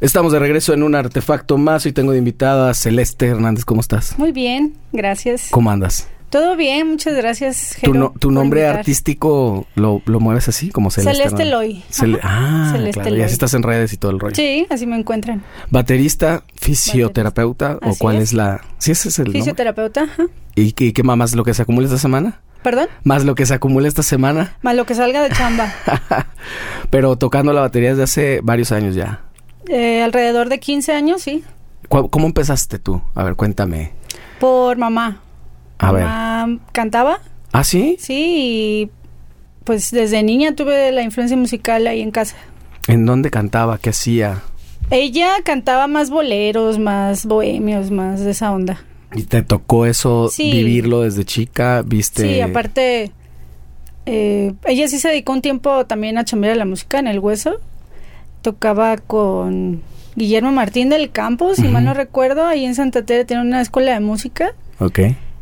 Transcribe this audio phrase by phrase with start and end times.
[0.00, 3.64] Estamos de regreso en un artefacto más y tengo de invitada a Celeste Hernández.
[3.64, 4.18] ¿Cómo estás?
[4.18, 5.48] Muy bien, gracias.
[5.50, 6.08] ¿Cómo andas?
[6.30, 7.74] Todo bien, muchas gracias.
[7.82, 8.78] ¿Tu, Jero, no- tu nombre invitar.
[8.80, 11.16] artístico lo, lo mueves así, como Celeste?
[11.24, 11.82] Celeste Hernández?
[11.98, 12.18] Loy.
[12.22, 13.22] Ah, Celeste claro, y Loy.
[13.22, 14.34] así estás en redes y todo el rollo.
[14.36, 15.42] Sí, así me encuentran.
[15.70, 18.22] ¿Baterista, fisioterapeuta o Así cuál es.
[18.24, 18.60] es la...?
[18.76, 19.32] Sí, ese es el.
[19.32, 20.26] Fisioterapeuta, ajá.
[20.54, 22.40] ¿Y, qué- y qué más, más lo que se acumula esta semana?
[22.62, 25.72] Perdón, Más lo que se acumula esta semana, más lo que salga de chamba.
[26.90, 29.22] pero tocando la batería desde hace varios años ya.
[29.68, 31.44] Eh, alrededor de 15 años, sí.
[31.88, 33.02] ¿Cu- ¿Cómo empezaste tú?
[33.14, 33.92] A ver, cuéntame.
[34.40, 35.20] Por mamá.
[35.78, 36.04] A ver.
[36.04, 37.20] mamá cantaba,
[37.52, 37.96] ¿Ah, sí?
[38.00, 38.90] sí, y
[39.64, 42.36] pues desde niña tuve la influencia musical ahí en casa.
[42.88, 43.78] ¿En dónde cantaba?
[43.78, 44.42] ¿Qué hacía?
[44.90, 48.80] Ella cantaba más boleros, más bohemios, más de esa onda.
[49.14, 50.50] ¿Y te tocó eso, Sí.
[50.50, 51.82] vivirlo desde chica?
[51.84, 52.22] ¿Viste?
[52.22, 53.12] Sí, aparte,
[54.06, 57.60] eh, ella sí se dedicó un tiempo también a chambear la música en el hueso.
[58.42, 59.82] Tocaba con
[60.16, 63.92] Guillermo Martín del Campo, si mal no recuerdo, ahí en Santa Tere tiene una escuela
[63.94, 65.00] de música Ok.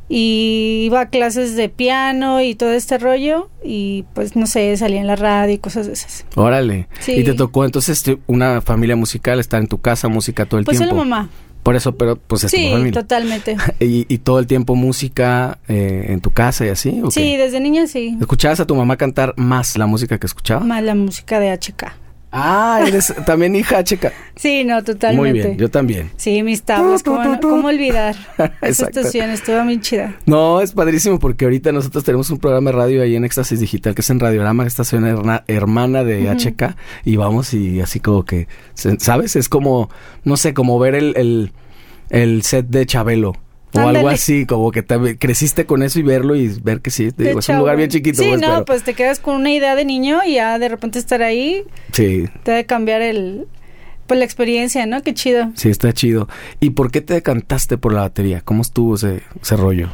[0.08, 5.00] y iba a clases de piano y todo este rollo y pues no sé, salía
[5.00, 6.24] en la radio y cosas de esas.
[6.34, 6.88] Órale.
[7.00, 7.12] Sí.
[7.12, 10.76] Y te tocó entonces una familia musical, estar en tu casa, música todo el Pues
[10.76, 11.04] es la tiempo.
[11.04, 11.28] mamá.
[11.62, 12.92] Por eso, pero pues es Sí, tu familia.
[13.00, 13.56] totalmente.
[13.80, 17.02] ¿Y, y todo el tiempo música eh, en tu casa y así?
[17.10, 18.16] Sí, desde niña sí.
[18.20, 20.60] ¿Escuchabas a tu mamá cantar más la música que escuchaba?
[20.64, 21.92] Más la música de HK.
[22.32, 24.12] Ah, eres también hija chica.
[24.34, 25.30] Sí, no, totalmente.
[25.30, 26.10] Muy bien, yo también.
[26.16, 28.14] Sí, mis tablas, ¿cómo, no- cómo olvidar?
[28.60, 30.16] Esa estación estuvo muy chida.
[30.26, 33.94] No, es padrísimo porque ahorita nosotros tenemos un programa de radio ahí en Éxtasis Digital
[33.94, 38.48] que es en Radiorama, estación herna- hermana de HK y vamos y así como que,
[38.98, 39.36] ¿sabes?
[39.36, 39.88] Es como,
[40.24, 41.52] no sé, como ver el, el,
[42.10, 43.34] el set de Chabelo
[43.74, 47.10] o algo así, como que te- creciste con eso y verlo y ver que sí,
[47.12, 48.22] te De digo, es un lugar bien chiquito.
[48.22, 50.68] Sí, pues, no, pero- pues te quedas con una idea de niño y ya de
[50.68, 53.46] repente estar ahí Sí, te debe cambiar el
[54.06, 55.02] pues la experiencia, ¿no?
[55.02, 55.50] Qué chido.
[55.56, 56.28] sí, está chido.
[56.60, 58.40] ¿Y por qué te decantaste por la batería?
[58.40, 59.88] ¿Cómo estuvo ese, ese rollo?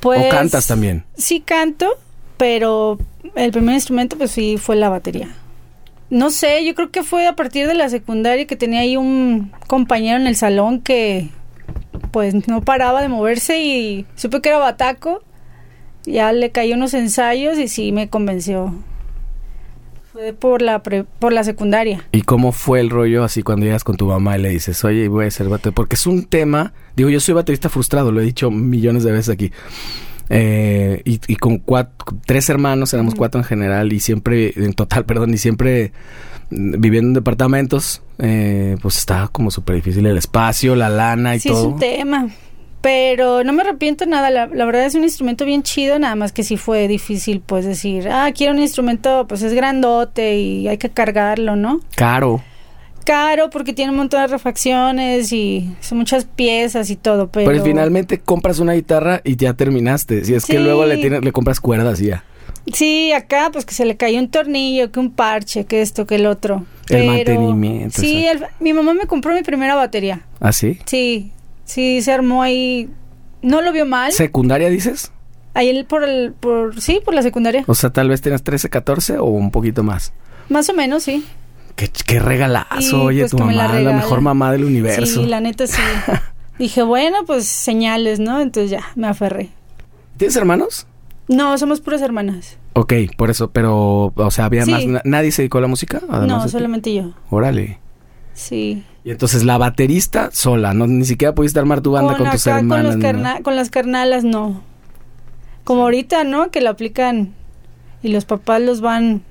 [0.00, 1.04] Pues ¿O cantas también?
[1.18, 1.86] Sí canto,
[2.38, 2.98] pero
[3.34, 5.28] el primer instrumento pues sí fue la batería.
[6.08, 9.52] No sé, yo creo que fue a partir de la secundaria que tenía ahí un
[9.66, 11.28] compañero en el salón que
[12.16, 15.22] pues no paraba de moverse y supe que era bataco.
[16.06, 18.74] Ya le caí unos ensayos y sí me convenció.
[20.14, 22.02] Fue por la pre- por la secundaria.
[22.12, 25.08] ¿Y cómo fue el rollo así cuando llegas con tu mamá y le dices, oye,
[25.08, 25.72] voy a ser baterista?
[25.74, 29.28] Porque es un tema, digo, yo soy baterista frustrado, lo he dicho millones de veces
[29.28, 29.52] aquí.
[30.30, 35.04] Eh, y, y con cuatro, tres hermanos, éramos cuatro en general, y siempre, en total,
[35.06, 35.92] perdón, y siempre
[36.50, 41.48] viviendo en departamentos, eh, pues estaba como súper difícil el espacio, la lana y Sí,
[41.48, 41.68] es todo.
[41.68, 42.28] un tema.
[42.82, 46.30] Pero no me arrepiento nada, la, la verdad es un instrumento bien chido, nada más
[46.32, 50.78] que sí fue difícil pues decir, ah, quiero un instrumento, pues es grandote y hay
[50.78, 51.80] que cargarlo, ¿no?
[51.96, 52.42] Caro.
[53.04, 57.50] Caro porque tiene un montón de refacciones y son muchas piezas y todo, pero...
[57.50, 60.24] Pero finalmente compras una guitarra y ya terminaste.
[60.24, 62.24] Si es que luego le, tienes, le compras cuerdas y ya.
[62.72, 66.16] Sí, acá pues que se le cayó un tornillo, que un parche, que esto, que
[66.16, 66.64] el otro.
[66.88, 70.22] El mantenimiento, Sí, el- mi mamá me compró mi primera batería.
[70.40, 70.78] ¿Ah, sí?
[70.84, 71.32] Sí,
[71.64, 72.88] sí, se armó ahí.
[73.42, 74.12] No lo vio mal.
[74.12, 75.12] ¿Secundaria dices?
[75.54, 77.64] Ahí el- por el, por, sí, por la secundaria.
[77.66, 80.12] O sea, tal vez tenías 13, 14 o un poquito más.
[80.48, 81.24] Más o menos, sí.
[81.76, 83.96] Qué, qué regalazo, Y, oye, pues, tu la mamá, la, regala.
[83.96, 85.22] mejor mamá del universo.
[85.22, 85.80] Sí, la neta sí.
[86.58, 88.40] Dije, bueno, pues señales, ¿no?
[88.40, 89.50] Entonces ya, me aferré.
[90.16, 90.86] ¿Tienes hermanos?
[91.28, 92.56] No, somos puras hermanas.
[92.74, 94.70] Ok, por eso, pero, o sea, había Sí.
[94.70, 94.86] más.
[94.86, 96.00] na- ¿Nadie se dedicó a la música?
[96.08, 97.12] además no, solamente yo.
[97.30, 97.78] Órale.
[98.34, 98.84] Sí.
[99.02, 102.58] Y entonces la baterista sola, no ni siquiera pudiste armar tu banda con, tus acá,
[102.58, 102.92] hermanas.
[102.94, 104.62] Con, carna- con las carnalas, no.
[105.64, 106.50] Como ahorita, ¿no?
[106.50, 107.32] Que lo aplican
[108.02, 109.22] y los papás los van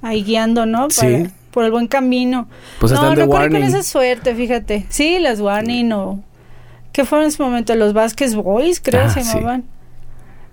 [0.00, 0.88] ahí guiando, ¿no?
[0.90, 1.00] Sí.
[1.06, 2.48] Para- por el buen camino.
[2.80, 4.86] Pues no, no corrí con esa suerte, fíjate.
[4.88, 6.24] Sí, las Warning o...
[6.92, 7.74] ¿Qué fueron en su momento?
[7.74, 9.38] Los Vázquez Boys, creo Ah, se sí.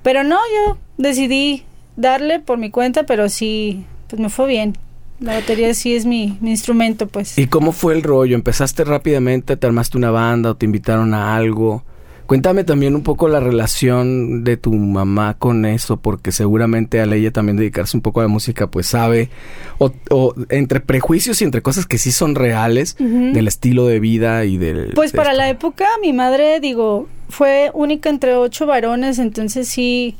[0.03, 1.63] Pero no, yo decidí
[1.95, 4.77] darle por mi cuenta, pero sí, pues me fue bien.
[5.19, 7.37] La batería sí es mi, mi instrumento, pues.
[7.37, 8.35] ¿Y cómo fue el rollo?
[8.35, 11.83] ¿Empezaste rápidamente, te armaste una banda o te invitaron a algo?
[12.29, 17.31] Cuéntame también un poco la relación de tu mamá con eso, porque seguramente al ella
[17.31, 19.31] también dedicarse un poco a la música, pues sabe,
[19.79, 24.45] o, o entre prejuicios y entre cosas que sí son reales, del estilo de vida
[24.45, 24.91] y del...
[24.93, 25.41] Pues de para esto.
[25.41, 30.15] la época, mi madre, digo, fue única entre ocho varones, entonces sí,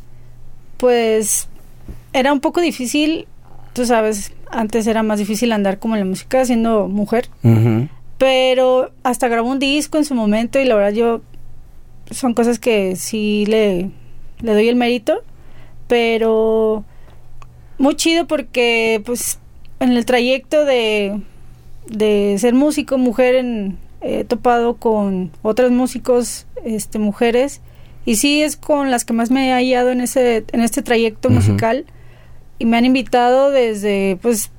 [0.78, 1.48] pues
[2.12, 3.28] era un poco difícil,
[3.74, 7.30] tú sabes, antes era más difícil andar como en la música siendo mujer,
[8.18, 11.22] pero hasta grabó un disco en su momento y la verdad yo
[12.12, 13.90] son cosas que sí le,
[14.42, 15.24] le doy el mérito,
[15.88, 16.84] pero
[17.78, 19.40] muy chido porque pues
[19.80, 21.22] en el trayecto de
[21.90, 27.62] de ser músico, mujer, en, he topado con otras músicos, este, mujeres,
[28.06, 31.30] y sí es con las que más me he hallado en ese, en este trayecto
[31.30, 31.86] musical,
[32.58, 34.52] y me han invitado desde, pues,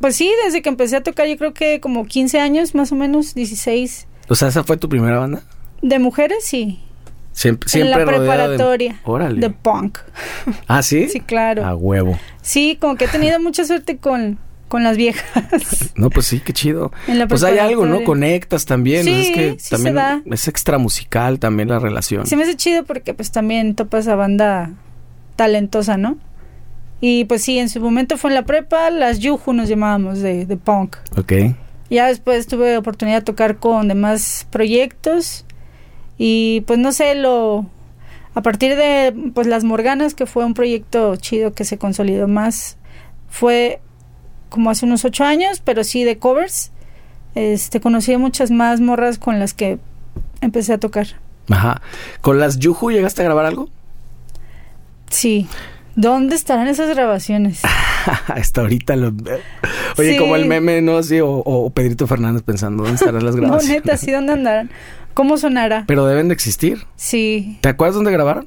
[0.00, 2.96] pues sí, desde que empecé a tocar, yo creo que como 15 años, más o
[2.96, 5.42] menos, 16, O sea, ¿esa fue tu primera banda?
[5.82, 6.80] De mujeres, sí,
[7.32, 9.40] Siempre, en la de- preparatoria, Órale.
[9.40, 9.98] de punk,
[10.68, 11.08] Ah, ¿sí?
[11.12, 11.64] sí, claro.
[11.64, 12.18] A huevo.
[12.42, 14.38] Sí, como que he tenido mucha suerte con,
[14.68, 15.92] con las viejas.
[15.94, 16.90] No, pues sí, qué chido.
[17.06, 18.02] En la Pues hay algo, ¿no?
[18.04, 19.04] Conectas también.
[19.04, 20.22] Sí, pues es que sí se también da.
[20.30, 22.26] es extra musical también la relación.
[22.26, 24.70] Se me hace chido porque pues también topas a banda
[25.36, 26.16] talentosa, ¿no?
[27.00, 30.46] Y pues sí, en su momento fue en la prepa, las Yuju nos llamábamos de,
[30.46, 30.96] de punk.
[31.16, 31.32] Ok.
[31.90, 35.44] Ya después tuve oportunidad de tocar con demás proyectos
[36.24, 37.66] y pues no sé, lo
[38.36, 42.76] a partir de pues las Morganas, que fue un proyecto chido que se consolidó más,
[43.28, 43.80] fue
[44.48, 46.70] como hace unos ocho años, pero sí de covers.
[47.34, 49.80] Este conocí a muchas más morras con las que
[50.40, 51.08] empecé a tocar.
[51.50, 51.82] Ajá.
[52.20, 53.68] ¿Con las Yuju llegaste a grabar algo?
[55.10, 55.48] Sí.
[55.96, 57.62] ¿Dónde estarán esas grabaciones?
[58.28, 59.12] Hasta ahorita lo...
[59.98, 60.16] Oye, Sí.
[60.18, 61.02] como el meme, ¿no?
[61.02, 63.84] Sí, o, o Pedrito Fernández pensando, ¿dónde estarán las No, grabaciones?
[63.84, 64.70] neta, sí, ¿dónde andarán?
[65.14, 65.84] ¿Cómo sonará?
[65.86, 66.84] Pero deben de existir.
[66.96, 68.46] Sí, ¿Te acuerdas dónde grabaron?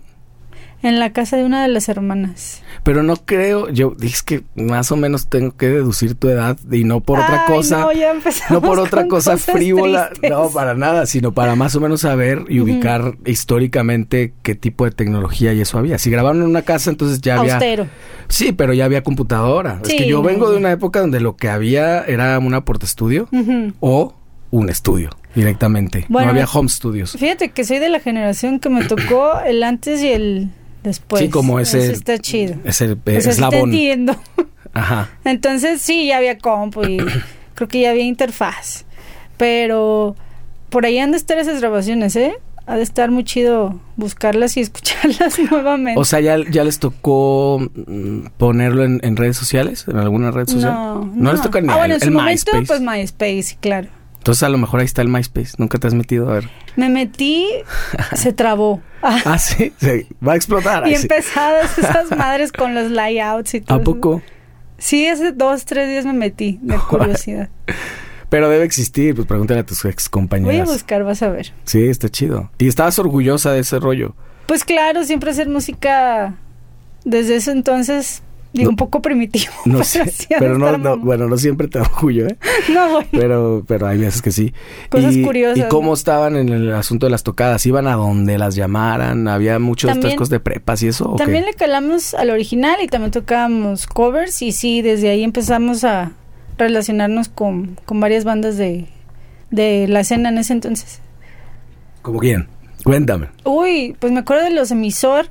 [0.84, 2.62] En la casa de una de las hermanas.
[2.84, 6.84] Pero no creo, yo dije que más o menos tengo que deducir tu edad y
[6.84, 7.80] no por otra cosa.
[7.80, 10.30] No, ya empezamos No por otra cosa frívola, tristes.
[10.30, 14.92] no, para nada, sino para más o menos saber y ubicar históricamente qué tipo de
[14.92, 15.98] tecnología y eso había.
[15.98, 17.54] Si grabaron en una casa, entonces ya había...
[17.54, 17.88] Austero.
[18.28, 19.80] Sí, pero ya había computadora.
[19.84, 23.74] es que yo vengo de una época donde lo que había era una portaestudio Ujú.
[23.80, 24.16] o
[24.52, 26.06] un estudio directamente.
[26.10, 27.14] Bueno, no había me- home studios.
[27.18, 30.50] Fíjate que soy de la generación que me tocó el antes y el
[30.86, 31.22] después.
[31.22, 32.56] Sí, como ese- Eso está chido.
[32.64, 33.70] Ese te eslabón.
[33.72, 34.16] entiendo.
[34.74, 35.10] Ajá.
[35.26, 36.98] Entonces sí, ya había compu y
[37.56, 38.86] creo que ya había interfaz.
[39.38, 40.16] Pero
[40.70, 42.34] por ahí han de estar esas grabaciones, ¿eh?
[42.68, 46.00] Ha de estar muy chido buscarlas y escucharlas nuevamente.
[46.00, 49.86] O sea, ¿ya, ya les tocó mm, ponerlo en, en redes sociales?
[49.88, 50.74] ¿En alguna red social?
[50.74, 52.66] no, No les toca ni Ah, bueno, en su el momento, MySpace.
[52.66, 53.90] pues MySpace, claro.
[54.26, 55.52] Entonces a lo mejor ahí está el MySpace.
[55.60, 56.50] Nunca te has metido a ver.
[56.76, 57.46] Me metí,
[58.16, 58.82] se trabó.
[59.04, 60.08] Ah, sí, sí.
[60.28, 60.88] Va a explotar.
[60.88, 63.78] y empezadas esas madres con los layouts y todo.
[63.78, 64.24] ¿A poco?
[64.80, 67.50] Sí, hace dos, tres días me metí de curiosidad.
[68.30, 69.14] Pero debe existir.
[69.14, 70.70] Pues pregúntale a tus ex Voy a compañeras.
[70.70, 71.54] buscar, vas a ver.
[71.66, 72.50] Sí, está chido.
[72.58, 74.16] Y estabas orgullosa de ese rollo.
[74.48, 76.34] Pues claro, siempre hacer música
[77.04, 78.24] desde ese entonces,
[78.56, 79.54] digo, No- un poco primitivo.
[79.66, 80.12] No sé.
[80.40, 82.38] Pero no, no, bueno, no siempre te orgullo, ¿eh?
[82.74, 83.08] No, bueno.
[83.12, 84.54] Pero, pero hay veces que sí.
[84.90, 87.66] Cosas y, curiosas, ¿Y cómo estaban en el asunto de las tocadas?
[87.66, 89.28] ¿Iban a donde las llamaran?
[89.28, 91.12] ¿Había muchos También- de prepas y eso?
[91.12, 91.52] ¿o También qué?
[91.52, 96.14] le calamos al original y también tocábamos covers y sí, desde ahí empezamos a
[96.58, 98.88] relacionarnos con, con varias bandas de,
[99.52, 101.02] de la escena en ese entonces.
[102.02, 102.48] ¿Cómo quién?
[102.84, 103.28] Cuéntame.
[103.44, 105.28] Uy, pues me acuerdo de los emisor.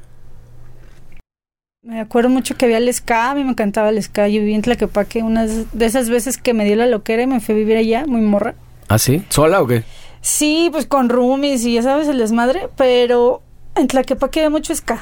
[1.85, 4.27] Me acuerdo mucho que había el ska, a mí me encantaba el ska.
[4.29, 7.41] Yo viví en Tlaquepaque unas de esas veces que me dio la loquera y me
[7.41, 8.55] fui a vivir allá, muy morra.
[8.89, 9.23] ¿Ah, sí?
[9.29, 9.85] ¿Sola o qué?
[10.23, 13.43] Sí, pues con roomies y ya sabes, el desmadre, pero
[13.77, 14.99] en Tlaquepaque había mucho ska.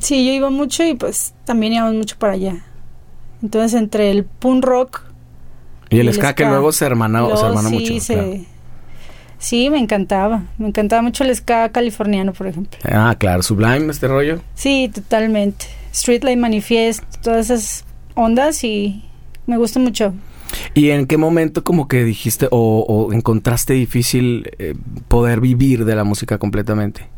[0.00, 2.64] Sí, yo iba mucho y pues también íbamos mucho para allá.
[3.42, 5.02] Entonces, entre el punk rock...
[5.90, 8.00] Y el, Y el ska, que luego se hermanó, se luego hermanó sí, mucho.
[8.00, 8.32] se- claro.
[9.42, 10.44] Sí, me encantaba.
[10.56, 12.78] Me encantaba mucho el ska californiano, por ejemplo.
[12.84, 13.42] Ah, claro.
[13.42, 14.40] Sublime, este rollo.
[14.54, 15.66] Sí, totalmente.
[15.92, 17.84] Streetlight Manifest, todas esas
[18.14, 19.02] ondas y
[19.46, 20.14] me gusta mucho.
[20.74, 24.74] ¿Y en qué momento como que dijiste o, o encontraste difícil eh,
[25.08, 27.08] poder vivir de la música completamente?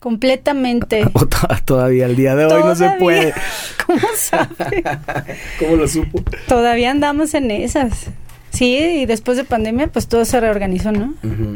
[0.00, 1.04] Completamente.
[1.14, 3.34] ¿O to- todavía el día de hoy no se puede?
[3.86, 4.84] ¿Cómo sabe?
[5.58, 6.22] ¿Cómo lo supo?
[6.46, 8.10] Todavía andamos en esas.
[8.50, 11.14] Sí, y después de pandemia, pues todo se reorganizó, ¿no?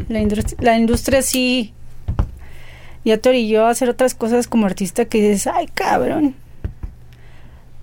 [0.08, 1.72] La industria, la industria sí
[3.04, 6.34] ya te orilló a hacer otras cosas como artista que dices, ay, cabrón.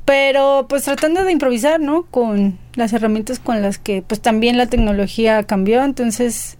[0.06, 2.04] Pero pues tratando de improvisar, ¿no?
[2.04, 6.58] Con las herramientas con las que pues también la tecnología cambió, entonces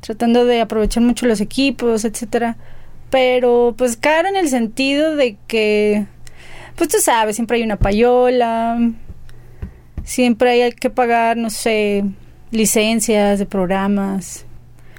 [0.00, 2.56] tratando de aprovechar mucho los equipos, etcétera.
[3.08, 6.06] Pero pues caro en el sentido de que
[6.76, 8.78] pues tú sabes, siempre hay una payola,
[10.04, 12.04] siempre hay que pagar, no sé,
[12.50, 14.44] licencias de programas,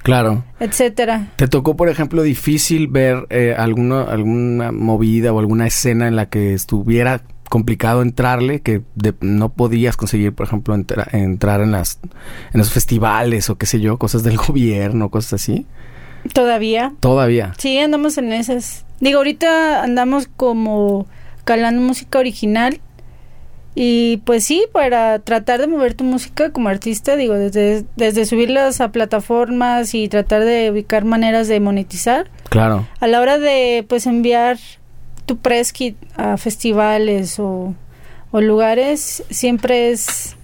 [0.02, 0.44] Claro.
[0.60, 1.28] etcétera.
[1.36, 6.26] ¿Te tocó, por ejemplo, difícil ver eh, alguna, alguna movida o alguna escena en la
[6.26, 12.00] que estuviera complicado entrarle, que de- no podías conseguir, por ejemplo, entra- entrar en las
[12.52, 15.66] en los festivales o qué sé yo, cosas del gobierno, cosas así?
[16.32, 16.92] Todavía.
[17.00, 17.52] Todavía.
[17.58, 18.84] Sí, andamos en esas.
[19.00, 21.06] Digo, ahorita andamos como
[21.44, 22.80] calando música original
[23.74, 28.80] Y pues sí, para tratar de mover tu música como artista, digo, desde, desde subirlas
[28.80, 32.30] a plataformas y tratar de ubicar maneras de monetizar.
[32.50, 32.86] Claro.
[33.00, 34.58] A la hora de pues enviar
[35.26, 37.74] tu press kit a festivales o,
[38.30, 40.36] o lugares, siempre es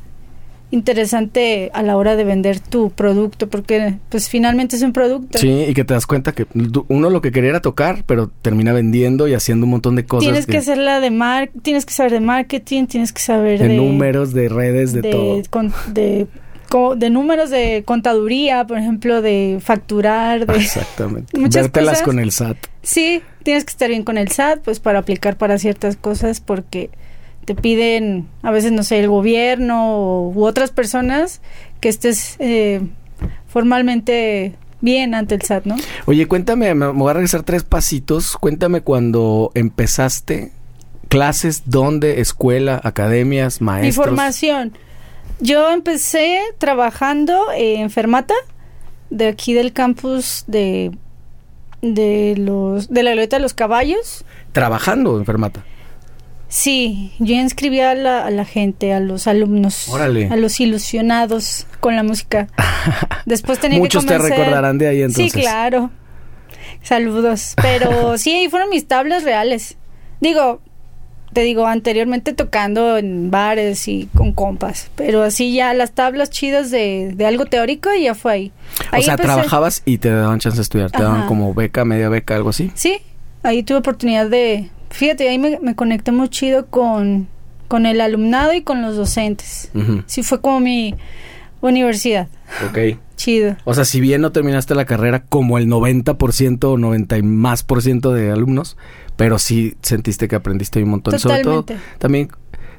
[0.71, 5.39] interesante a la hora de vender tu producto porque pues finalmente es un producto.
[5.39, 6.47] Sí, y que te das cuenta que
[6.89, 10.25] uno lo que quería era tocar, pero termina vendiendo y haciendo un montón de cosas.
[10.25, 13.77] Tienes que hacerla de mar, tienes que saber de marketing, tienes que saber de, de,
[13.77, 15.43] números, de redes, de, todo.
[15.51, 16.27] con- de,
[16.97, 21.37] de números de contaduría, por ejemplo, de facturar, de Exactamente.
[21.39, 22.05] muchas Vértelas cosas.
[22.07, 22.57] con el SAT.
[22.83, 26.91] Sí, tienes que estar bien con el SAT, pues para aplicar para ciertas cosas, porque
[27.45, 31.41] te piden, a veces, no sé, el gobierno u otras personas
[31.81, 32.81] que estés eh,
[33.49, 35.77] formalmente bien ante el SAT, ¿no?
[36.07, 38.37] Oye, cuéntame, me voy a regresar tres pasitos.
[38.37, 40.53] Cuéntame cuando empezaste,
[41.09, 44.07] clases, dónde, escuela, academias, Mi maestros.
[44.07, 44.73] formación.
[45.41, 48.35] Yo empecé trabajando en Fermata,
[49.09, 50.93] de aquí del campus de
[51.83, 54.25] de los de la Glorieta de los Caballos.
[54.53, 55.65] Trabajando en Fermata.
[56.53, 60.27] Sí, yo inscribí a la, a la gente, a los alumnos, Órale.
[60.31, 62.49] a los ilusionados con la música.
[63.25, 64.39] Después tenía Muchos que te convencer.
[64.41, 65.33] recordarán de ahí entonces.
[65.33, 65.91] Sí, claro.
[66.83, 67.55] Saludos.
[67.63, 69.77] Pero sí, ahí fueron mis tablas reales.
[70.21, 70.61] Digo,
[71.33, 74.91] te digo, anteriormente tocando en bares y con compas.
[74.97, 78.53] Pero así ya las tablas chidas de, de algo teórico y ya fue ahí.
[78.93, 80.91] O sea, empecé- trabajabas y te daban chance de estudiar.
[80.91, 82.73] Te daban como beca, media beca, algo así.
[82.75, 82.99] Sí,
[83.45, 84.69] ahí tuve oportunidad de...
[84.91, 87.29] Fíjate, ahí me, me conecté muy chido con,
[87.69, 89.71] con el alumnado y con los docentes.
[89.75, 90.03] Ujú.
[90.07, 90.95] Sí, fue como mi
[91.61, 92.29] universidad.
[92.69, 92.99] Ok.
[93.17, 93.55] Chido.
[93.65, 97.63] O sea, si bien no terminaste la carrera como el 90% o 90 y más
[97.63, 98.79] por ciento de alumnos,
[99.17, 101.19] pero sí sentiste que aprendiste un montón.
[101.19, 101.99] Sobre todo Totalmente.
[101.99, 102.31] también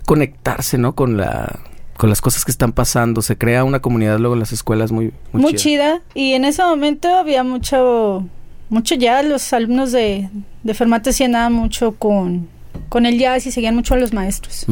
[0.08, 0.96] conectarse, ¿no?
[0.96, 1.60] Con la
[1.96, 3.22] con las cosas que están pasando.
[3.22, 5.62] Se crea una comunidad luego en las escuelas muy, muy, muy chida.
[5.62, 6.02] chida.
[6.16, 8.26] Y en ese momento había mucho,
[8.72, 10.30] mucho ya, los alumnos de,
[10.64, 12.48] de Fermata sí andaban mucho con,
[12.90, 14.66] con el jazz y seguían mucho a los maestros.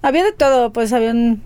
[0.00, 1.42] Había de todo, pues habían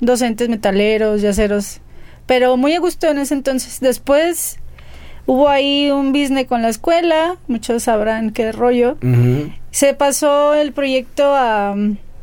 [0.00, 1.80] docentes metaleros, yaceros,
[2.26, 3.80] pero muy a gusto en ese entonces.
[3.80, 4.58] Después
[5.26, 8.96] hubo ahí un business con la escuela, muchos sabrán qué rollo.
[9.70, 11.74] Se pasó el proyecto a...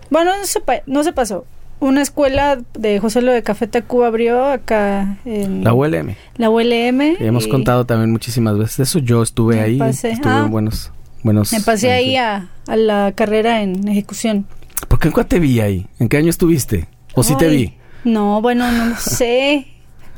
[0.10, 1.46] Bueno, no se, pa- no se pasó.
[1.82, 6.16] Una escuela de José Lo de Café Tacuba abrió acá en La ULM.
[6.36, 7.18] la ULM.
[7.20, 9.00] Ya hemos y contado también muchísimas veces eso.
[9.00, 9.78] Yo estuve ahí.
[9.78, 10.12] pasé.
[10.12, 10.44] Estuve Ah.
[10.46, 10.92] en buenos,
[11.24, 11.54] buenos.
[11.54, 14.46] Me pasé ahí a, a la carrera en ejecución.
[14.90, 15.88] ¿Por qué nunca te vi ahí?
[16.00, 16.88] ¿En qué año estuviste?
[17.16, 17.74] ¿O sí te Ay, vi?
[18.04, 19.68] No, bueno, no sé.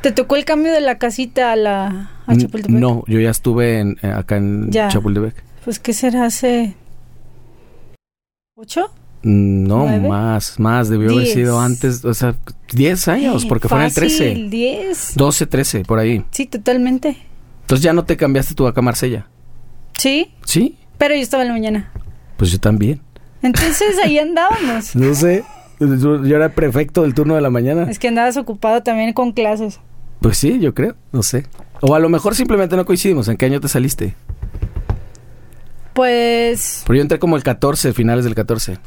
[0.01, 2.75] ¿Te tocó el cambio de la casita a la a N- Chapultepec?
[2.80, 4.88] No, yo ya estuve en, eh, acá en Ya.
[4.88, 5.44] Chapultepec.
[5.63, 6.75] Pues, ¿qué será hace?
[8.56, 8.91] ¿Ocho?
[9.23, 10.07] No, ¿Nueve?
[10.07, 10.89] más, más.
[10.89, 12.35] Debió haber sido antes, o sea,
[12.73, 14.47] 10 años, Ay, porque fue en el fácil, 13.
[14.49, 15.11] diez.
[15.15, 16.25] 12, 13, por ahí.
[16.31, 17.17] Sí, totalmente.
[17.61, 19.27] Entonces ya no te cambiaste tú acá a Marsella.
[19.93, 20.77] Sí, ¿Sí?
[20.97, 21.91] pero yo estaba en la mañana.
[22.37, 22.99] Pues yo también.
[23.43, 24.95] Entonces ahí andábamos.
[24.95, 25.43] No sé.
[25.79, 27.89] Yo yo era prefecto del turno de la mañana.
[27.89, 29.79] Es que andabas ocupado también con clases.
[30.19, 30.95] Pues sí, yo creo.
[31.11, 31.45] No sé.
[31.81, 33.27] O a lo mejor simplemente no coincidimos.
[33.27, 34.13] ¿En qué año te saliste?
[35.93, 38.77] Pues, Porque yo entré como el 14, finales del 14.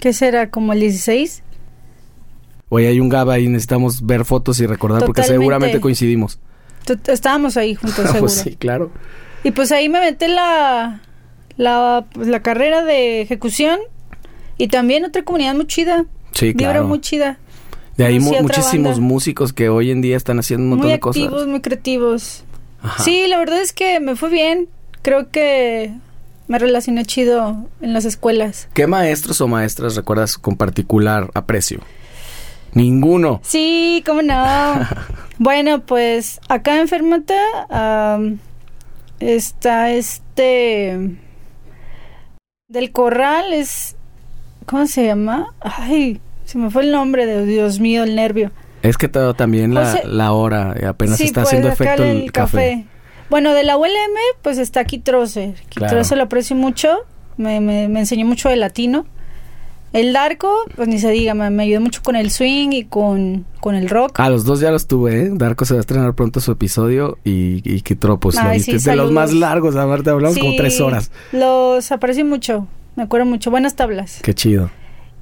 [0.00, 0.50] ¿Qué será?
[0.50, 1.42] ¿Como el 16?
[2.70, 3.48] Oye, hay un gaba ahí.
[3.48, 6.38] Necesitamos ver fotos y recordar porque seguramente coincidimos.
[6.84, 8.20] T- Estábamos ahí juntos, seguro.
[8.20, 8.90] pues sí, claro.
[9.44, 11.00] Y pues ahí me metí la,
[11.56, 13.78] la, pues, la carrera de ejecución
[14.58, 16.04] y también otra comunidad muy chida.
[16.32, 16.86] Sí, Vibra claro.
[16.88, 17.38] muy chida.
[17.96, 19.06] De ahí mu- muchísimos banda.
[19.06, 21.22] músicos que hoy en día están haciendo un montón Muy de cosas.
[21.22, 22.44] activos, muy creativos.
[22.82, 23.02] Ajá.
[23.02, 24.68] Sí, la verdad es que me fue bien.
[25.02, 25.92] Creo que
[26.48, 28.68] me relacioné chido en las escuelas.
[28.74, 31.80] ¿Qué maestros o maestras recuerdas con particular aprecio?
[32.72, 33.40] Ninguno.
[33.44, 34.34] Sí, cómo no.
[35.38, 37.34] bueno, pues acá en Fermata
[37.70, 38.38] am,
[39.20, 41.16] está este
[42.68, 43.96] del Corral es
[44.66, 45.54] ¿cómo se llama?
[45.60, 48.52] Ay, se me fue el nombre de Dios mío, el nervio.
[48.82, 52.04] Es que todo también la, la hora eh, apenas sí, está pues, haciendo acá efecto
[52.04, 52.86] en el, café.
[53.30, 53.90] Bueno, de la ULM,
[54.42, 54.84] pues está.
[54.84, 55.58] Claro.
[55.68, 56.98] Kitrose lo aprecio mucho.
[57.36, 59.06] Me, me, me enseñó mucho de latino.
[59.92, 63.46] El Darko, pues ni se diga, me, me ayudó mucho con el swing y con,
[63.60, 64.20] con el rock.
[64.20, 65.30] Ah, los dos ya los tuve, ¿eh?
[65.32, 68.34] Darko se va a estrenar pronto su episodio y, y Kitropos.
[68.34, 71.10] lo Ay, sí, de los más largos, aparte hablamos como tres horas.
[71.32, 72.66] Los aprecio mucho.
[72.96, 73.50] Me acuerdo mucho.
[73.50, 74.20] Buenas tablas.
[74.22, 74.70] Qué chido.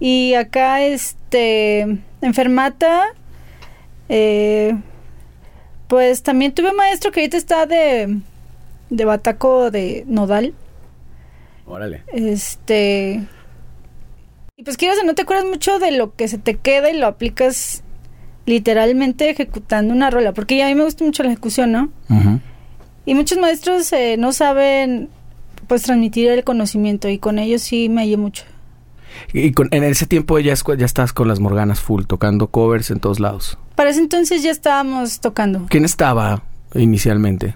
[0.00, 3.04] Y acá, este, en Fermata,
[4.08, 4.74] eh,
[5.88, 8.18] pues también tuve un maestro que ahorita está de,
[8.90, 10.54] de Bataco de Nodal.
[11.66, 12.02] Órale.
[12.12, 13.22] Este,
[14.56, 17.06] Y pues quieras no te acuerdas mucho de lo que se te queda y lo
[17.06, 17.82] aplicas
[18.46, 21.90] literalmente ejecutando una rola, porque a mí me gusta mucho la ejecución, ¿no?
[23.04, 25.08] Y muchos maestros eh, no saben
[25.66, 28.44] pues transmitir el conocimiento y con ellos sí me hallé mucho.
[29.32, 33.20] Y en ese tiempo ya, ya estás con las Morganas full, tocando covers en todos
[33.20, 33.58] lados.
[33.74, 35.66] Para ese entonces ya estábamos tocando.
[35.68, 36.42] ¿Quién estaba
[36.74, 37.54] inicialmente?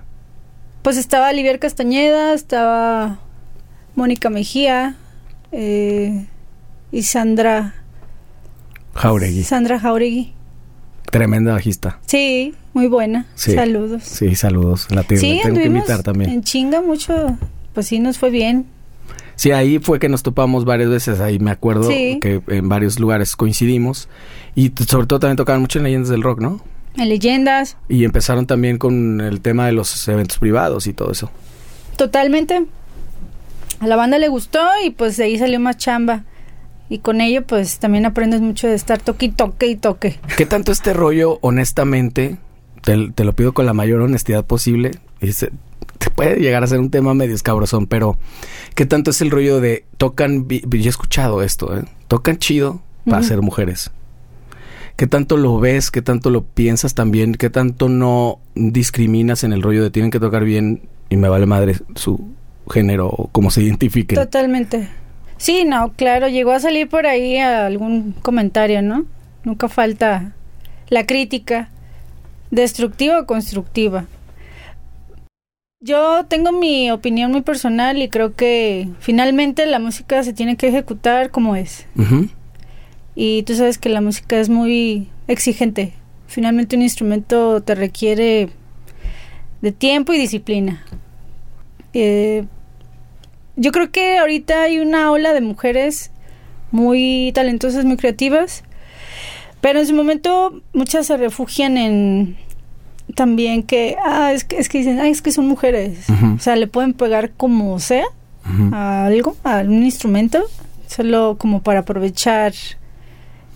[0.82, 3.18] Pues estaba Olivier Castañeda, estaba
[3.94, 4.96] Mónica Mejía
[5.52, 6.26] eh,
[6.90, 7.74] y Sandra
[8.94, 9.42] Jauregui.
[9.42, 10.32] Sandra Jauregui.
[11.10, 11.98] Tremenda bajista.
[12.06, 13.26] Sí, muy buena.
[13.34, 14.04] Saludos.
[14.04, 14.86] Sí, saludos.
[14.90, 16.30] La tengo, sí, tengo que invitar también.
[16.30, 17.36] En chinga mucho,
[17.74, 18.66] pues sí nos fue bien.
[19.40, 23.36] Sí, ahí fue que nos topamos varias veces, ahí me acuerdo que en varios lugares
[23.36, 24.06] coincidimos
[24.54, 26.60] y sobre todo también tocaban mucho en Leyendas del Rock, ¿no?
[26.98, 27.78] En Leyendas.
[27.88, 31.30] Y empezaron también con el tema de los eventos privados y todo eso.
[31.96, 32.66] Totalmente.
[33.78, 36.24] A la banda le gustó y pues de ahí salió más chamba.
[36.90, 40.20] Y con ello pues también aprendes mucho de estar toque y toque y toque.
[40.36, 42.36] ¿Qué tanto este rollo, honestamente,
[42.82, 45.50] te, lo pido con la mayor honestidad posible, te
[46.08, 48.16] puede llegar a ser un tema medio escabrosón, pero
[48.74, 51.84] ¿qué tanto es el rollo de tocan, yo he escuchado esto, ¿eh?
[52.08, 53.90] tocan chido para ser mujeres?
[54.96, 55.90] ¿Qué tanto lo ves?
[55.90, 57.34] ¿Qué tanto lo piensas también?
[57.34, 61.46] ¿Qué tanto no discriminas en el rollo de tienen que tocar bien y me vale
[61.46, 62.20] madre su
[62.70, 64.16] género o cómo se identifiquen?
[64.16, 64.88] Totalmente.
[65.38, 69.06] Sí, no, claro, llegó a salir por ahí algún comentario, ¿no?
[69.42, 70.34] Nunca falta
[70.90, 71.70] la crítica,
[72.50, 74.04] destructiva o constructiva.
[75.82, 80.68] Yo tengo mi opinión muy personal y creo que finalmente la música se tiene que
[80.68, 81.86] ejecutar como es.
[83.14, 85.94] Y tú sabes que la música es muy exigente.
[86.26, 88.50] Finalmente un instrumento te requiere
[89.62, 90.84] de tiempo y disciplina.
[91.94, 92.44] Eh,
[93.56, 96.10] yo creo que ahorita hay una ola de mujeres
[96.72, 98.64] muy talentosas, muy creativas,
[99.62, 102.36] pero en su momento muchas se refugian en
[103.14, 106.06] también que, ah, es que, es que dicen, ah, es que son mujeres.
[106.36, 108.04] O sea, le pueden pegar como sea
[108.72, 110.42] a algo, a un instrumento,
[110.86, 112.52] solo como para aprovechar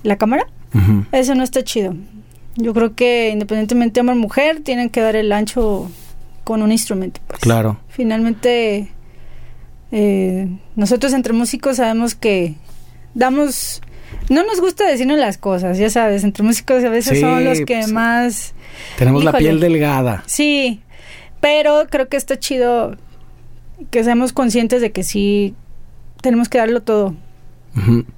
[0.03, 0.47] la cámara.
[1.13, 1.95] Eso no está chido.
[2.57, 5.91] Yo creo que independientemente de hombre o mujer, tienen que dar el ancho
[6.45, 7.21] con un instrumento.
[7.27, 7.41] Pues.
[7.41, 7.79] Claro.
[7.89, 8.91] Finalmente
[9.97, 12.55] eh, nosotros entre músicos sabemos que
[13.15, 13.81] damos...
[14.29, 17.87] No nos gusta decirnos las cosas, ya sabes, entre músicos a veces son los que
[17.87, 18.55] más...
[18.99, 20.23] Tenemos la piel delgada.
[20.27, 20.81] Sí,
[21.41, 22.97] pero creo que está chido
[23.91, 25.55] que seamos conscientes de que sí
[26.23, 27.15] tenemos que darlo todo.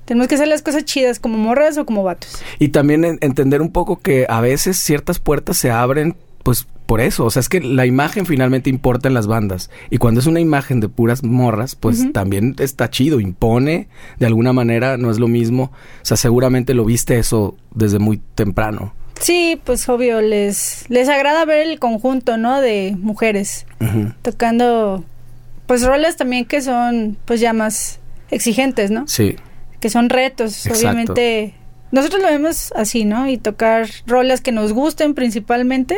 [0.04, 2.42] Tenemos que hacer las cosas chidas como morras o como vatos.
[2.58, 6.14] Y también entender un poco que a veces ciertas puertas se abren
[6.46, 9.68] pues por eso, o sea, es que la imagen finalmente importa en las bandas.
[9.90, 13.88] Y cuando es una imagen de puras morras, pues también está chido, impone
[14.20, 15.72] de alguna manera, no es lo mismo.
[15.72, 18.94] O sea, seguramente lo viste eso desde muy temprano.
[19.18, 22.60] Sí, pues obvio, les, les agrada ver el conjunto, ¿no?
[22.60, 23.66] De mujeres
[24.22, 25.02] tocando,
[25.66, 27.98] pues roles también que son, pues ya más
[28.30, 29.08] exigentes, ¿no?
[29.08, 29.34] Sí.
[29.80, 31.54] Que son retos, obviamente.
[31.90, 33.28] Nosotros lo vemos así, ¿no?
[33.28, 35.96] Y tocar rolas que nos gusten principalmente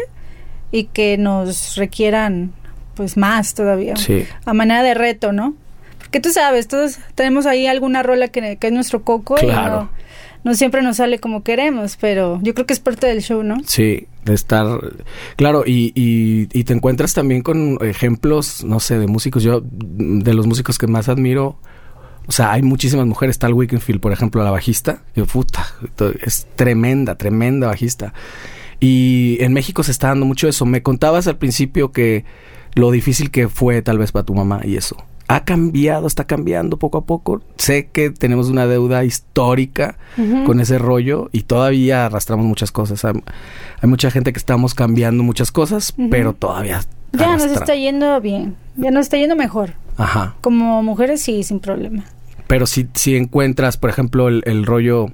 [0.71, 2.53] y que nos requieran
[2.95, 3.95] pues más todavía.
[4.45, 5.55] A manera de reto, ¿no?
[5.99, 9.47] Porque tú sabes, todos tenemos ahí alguna rola que, es nuestro coco y
[10.45, 13.59] no, siempre nos sale como queremos, pero yo creo que es parte del show, ¿no?
[13.67, 14.67] Sí, de estar...
[15.37, 19.43] Claro, y, y, y te encuentras también con ejemplos, no sé, de músicos.
[19.43, 21.59] Yo, de los músicos que más admiro,
[22.27, 23.39] o sea, hay muchísimas mujeres.
[23.39, 25.03] Tal Wickenfield, por ejemplo, la bajista.
[25.15, 25.67] Que puta,
[26.23, 28.13] es tremenda, tremenda bajista.
[28.81, 30.65] Y en México se está dando mucho eso.
[30.65, 32.25] Me contabas al principio que
[32.75, 34.97] lo difícil que fue tal vez para tu mamá y eso.
[35.27, 37.43] Ha cambiado, está cambiando poco a poco.
[37.57, 39.99] Sé que tenemos una deuda histórica
[40.47, 43.05] con ese rollo y todavía arrastramos muchas cosas.
[43.05, 43.13] Hay,
[43.83, 46.81] mucha gente que estamos cambiando muchas cosas, pero todavía...
[47.13, 49.75] Ya nos está yendo bien, ya nos está yendo mejor.
[49.99, 50.35] Ajá.
[50.41, 52.05] Como mujeres sí, sin problema.
[52.47, 55.11] Pero si, si encuentras, por ejemplo, el rollo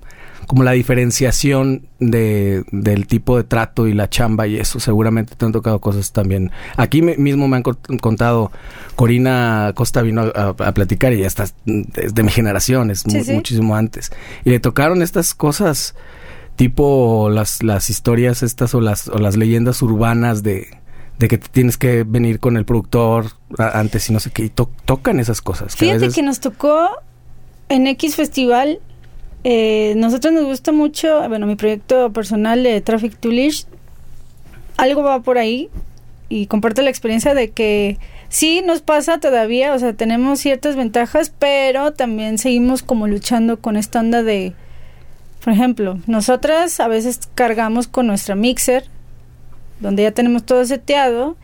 [0.46, 4.80] como la diferenciación de, del tipo de trato y la chamba y eso.
[4.80, 6.50] Seguramente te han tocado cosas también.
[6.76, 8.52] Aquí mismo me han contado,
[8.96, 14.12] Corina Costa vino a, platicar y ya está, es de mi generación, es muchísimo antes.
[14.44, 15.94] Y le tocaron estas cosas
[16.56, 20.68] tipo las, las historias estas o las, o las leyendas urbanas de,
[21.18, 23.26] de que tienes que venir con el productor
[23.58, 25.76] antes y no sé qué, y tocan esas cosas.
[25.76, 26.88] Fíjate que nos tocó
[27.68, 28.80] en X Festival
[29.44, 33.64] eh, nosotros nos gusta mucho, bueno, mi proyecto personal de Traffic to Leash,
[34.76, 35.70] algo va por ahí
[36.28, 37.98] y comparto la experiencia de que
[38.34, 43.76] Sí, nos pasa todavía, o sea, tenemos ciertas ventajas, pero también seguimos como luchando con
[43.76, 44.54] esta onda de,
[45.44, 48.86] por ejemplo, nosotras a veces cargamos con nuestra mixer,
[49.78, 51.36] donde ya tenemos todo seteado,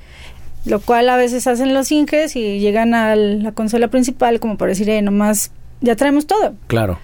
[0.64, 4.70] lo cual a veces hacen los inges y llegan a la consola principal como para
[4.70, 6.56] decir, eh, nomás ya traemos todo.
[6.66, 6.98] Claro.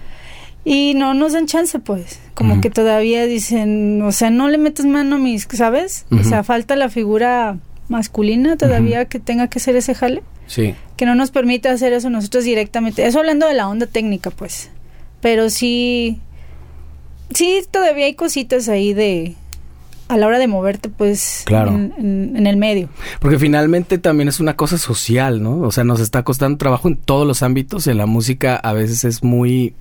[0.69, 2.19] Y no nos dan chance, pues.
[2.33, 6.05] Como que todavía dicen, o sea, no le metes mano a mis, ¿sabes?
[6.11, 10.23] O sea, falta la figura masculina todavía que tenga que hacer ese jale.
[10.45, 10.75] Sí.
[10.97, 13.05] Que no nos permite hacer eso nosotros directamente.
[13.07, 14.69] Eso hablando de la onda técnica, pues.
[15.21, 16.19] Pero sí,
[17.33, 19.35] sí, todavía hay cositas ahí de,
[20.09, 21.71] a la hora de moverte, pues, Claro.
[21.71, 22.89] en, en- en el medio.
[23.19, 25.59] Porque finalmente también es una cosa social, ¿no?
[25.61, 27.87] O sea, nos está costando trabajo en todos los ámbitos.
[27.87, 29.73] En la música a veces es muy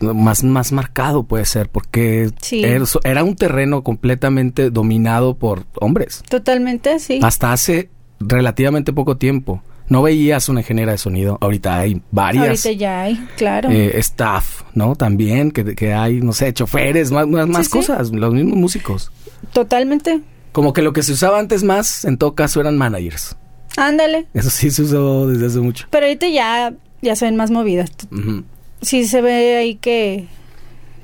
[0.00, 2.62] más, más marcado, puede ser, porque Sí.
[3.04, 6.22] era, un terreno completamente dominado por hombres.
[6.28, 7.20] Totalmente, sí.
[7.22, 9.62] Hasta hace relativamente poco tiempo.
[9.88, 11.38] No veías una ingeniera de sonido.
[11.40, 12.46] Ahorita hay varias.
[12.66, 13.70] Ahorita ya hay, claro.
[13.70, 14.94] eh, staff, ¿no?
[14.96, 17.72] También, que, que hay, no sé, choferes, más, más, más sí.
[17.72, 19.10] cosas, los mismos músicos.
[19.52, 20.20] Totalmente.
[20.52, 23.36] Como que lo que se usaba antes más, en todo caso, eran managers.
[23.76, 24.26] Ándale.
[24.34, 25.86] Eso sí se usó desde hace mucho.
[25.90, 27.90] Pero ahorita ya, ya se ven más movidas.
[28.10, 28.44] Ujú.
[28.82, 30.26] Sí se ve ahí que,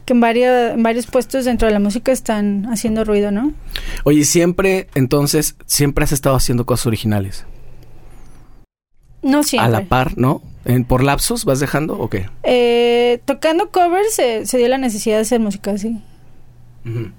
[0.04, 3.52] que en, varios, en varios puestos dentro de la música están haciendo ruido, ¿no?
[4.04, 7.46] Oye, siempre, entonces, siempre has estado haciendo cosas originales.
[9.22, 9.66] No siempre.
[9.66, 10.42] A la par, ¿no?
[10.64, 12.28] ¿En, ¿Por lapsos vas dejando o qué?
[12.42, 16.00] Eh, tocando covers se, se dio la necesidad de hacer música, sí.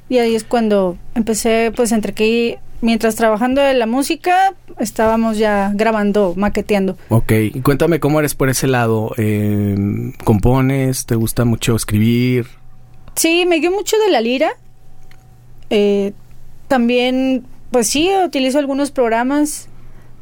[0.09, 5.71] Y ahí es cuando empecé, pues entre que mientras trabajando en la música, estábamos ya
[5.73, 6.97] grabando, maqueteando.
[7.09, 9.11] Ok, y cuéntame cómo eres por ese lado.
[9.17, 9.75] Eh,
[10.23, 11.05] ¿Compones?
[11.05, 12.47] ¿Te gusta mucho escribir?
[13.15, 14.51] Sí, me guió mucho de la lira.
[15.69, 16.13] Eh,
[16.67, 19.67] también, pues sí, utilizo algunos programas,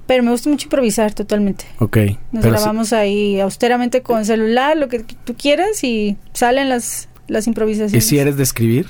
[0.08, 1.66] pero me gusta mucho improvisar totalmente.
[1.80, 1.98] Ok.
[2.32, 7.50] Nos grabamos ahí austeramente con celular, lo que tú quieras, y salen las, las ¿Y
[7.50, 8.06] improvisaciones.
[8.06, 8.88] si eres de escribir?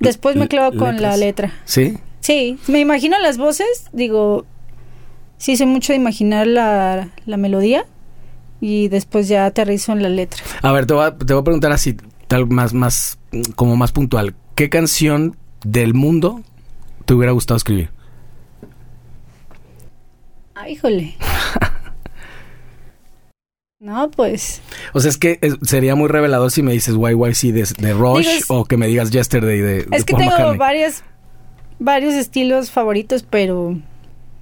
[0.00, 1.52] Después me clavo con la letra.
[1.64, 1.98] ¿Sí?
[2.28, 4.44] Sí, me imagino las voces, digo,
[5.38, 7.86] sí sé mucho de imaginar la, la melodía
[8.60, 10.42] y después ya aterrizo en la letra.
[10.60, 13.18] A ver, te voy a, te voy a preguntar así, tal más, más,
[13.56, 14.34] como más puntual.
[14.56, 16.42] ¿Qué canción del mundo
[17.06, 17.88] te hubiera gustado escribir?
[20.54, 21.14] Ay, híjole.
[23.80, 24.60] No, pues.
[24.92, 28.30] O sea, es que sería muy revelador si me dices YYC de, de Rush Digo,
[28.38, 30.58] es- o que me digas Yesterday de, de Es que Paul tengo McCartney.
[30.58, 31.04] varias,
[31.78, 33.76] varios estilos favoritos, pero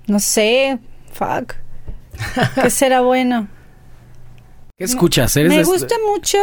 [0.06, 0.78] no sé.
[1.12, 1.54] Fuck.
[2.62, 3.48] ¿Qué será bueno?
[4.78, 5.36] ¿Qué escuchas?
[5.36, 6.38] ¿Eres Me gusta mucho.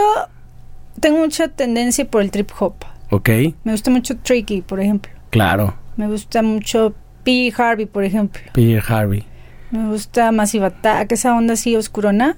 [0.99, 2.75] Tengo mucha tendencia por el trip hop.
[3.09, 3.29] Ok,
[3.63, 5.11] Me gusta mucho Tricky, por ejemplo.
[5.29, 5.77] claro.
[5.95, 7.53] Me gusta mucho P.
[7.55, 8.41] Harvey, por ejemplo.
[8.53, 9.23] Peter Harvey.
[9.69, 12.35] Me gusta Massive Attack, esa onda así oscurona.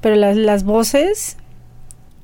[0.00, 1.36] Pero las, las voces,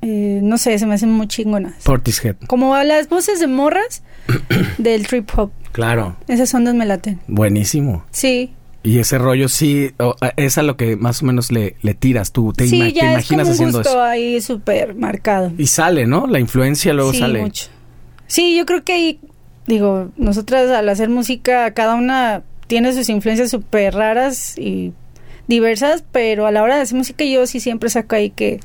[0.01, 1.83] eh, no sé, se me hacen muy chingonas.
[1.83, 2.37] Portishead.
[2.47, 4.01] Como las voces de morras
[4.77, 5.51] del trip hop.
[5.71, 6.15] Claro.
[6.27, 7.19] Esas ondas me laten.
[7.27, 8.05] Buenísimo.
[8.11, 8.53] Sí.
[8.83, 9.91] Y ese rollo sí,
[10.35, 12.51] es a lo que más o menos le, le tiras tú.
[12.53, 14.01] Te, sí, ima- te ya es imaginas como un haciendo gusto eso.
[14.03, 15.51] ahí súper marcado.
[15.57, 16.27] Y sale, ¿no?
[16.27, 17.41] La influencia luego sí, sale.
[17.41, 17.67] mucho.
[18.27, 19.19] Sí, yo creo que ahí,
[19.67, 24.91] digo, nosotras al hacer música, cada una tiene sus influencias súper raras y
[25.47, 28.59] diversas, pero a la hora de hacer música yo sí siempre saco ahí que,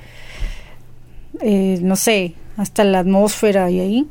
[1.41, 4.07] eh, no sé, hasta la atmósfera y ahí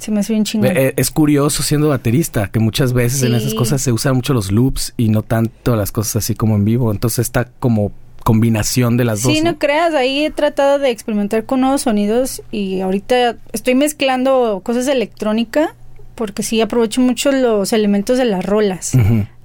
[0.00, 0.76] se me hace bien chingón.
[0.76, 4.50] Eh, Es curioso siendo baterista que muchas veces en esas cosas se usan mucho los
[4.50, 6.90] loops y no tanto las cosas así como en vivo.
[6.90, 7.92] Entonces está como
[8.24, 9.32] combinación de las dos.
[9.32, 9.52] Sí, ¿no?
[9.52, 14.86] no creas, ahí he tratado de experimentar con nuevos sonidos y ahorita estoy mezclando cosas
[14.86, 15.74] de electrónica
[16.14, 18.92] porque sí aprovecho mucho los elementos de las rolas.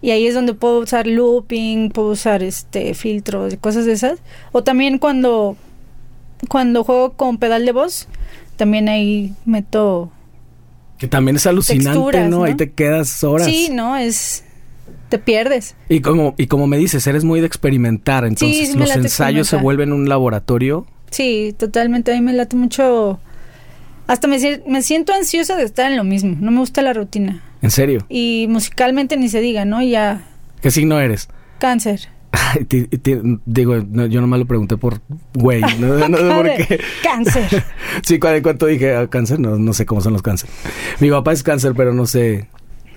[0.02, 4.20] Y ahí es donde puedo usar looping, puedo usar este filtros y cosas de esas.
[4.52, 5.56] O también cuando
[6.50, 8.08] cuando juego con pedal de voz,
[8.58, 10.12] también ahí meto
[11.06, 12.38] Que también es alucinante, Texturas, ¿no?
[12.40, 12.44] ¿no?
[12.46, 13.46] Ahí te quedas horas.
[13.46, 14.44] Sí, no, es
[15.10, 15.76] te pierdes.
[15.88, 19.58] Y como, y como me dices, eres muy de experimentar, entonces sí los ensayos se
[19.58, 20.88] vuelven un laboratorio.
[21.12, 22.12] Sí, totalmente.
[22.12, 23.20] A mí me late mucho.
[24.08, 26.36] Hasta me, me siento ansiosa de estar en lo mismo.
[26.40, 27.44] No me gusta la rutina.
[27.62, 28.04] En serio.
[28.10, 29.84] Y musicalmente ni se diga, ¿no?
[29.84, 30.24] Ya.
[30.62, 31.30] ¿Qué signo eres?
[31.60, 32.10] Cáncer.
[32.68, 35.00] Ti- ti- digo, no, yo nomás lo pregunté por
[35.34, 37.64] güey, no, no, no, porque Cáncer.
[38.04, 40.50] sí, cu- en cuanto dije ah, cáncer, no, no sé cómo son los cáncer.
[41.00, 42.48] Mi papá es cáncer, pero no sé.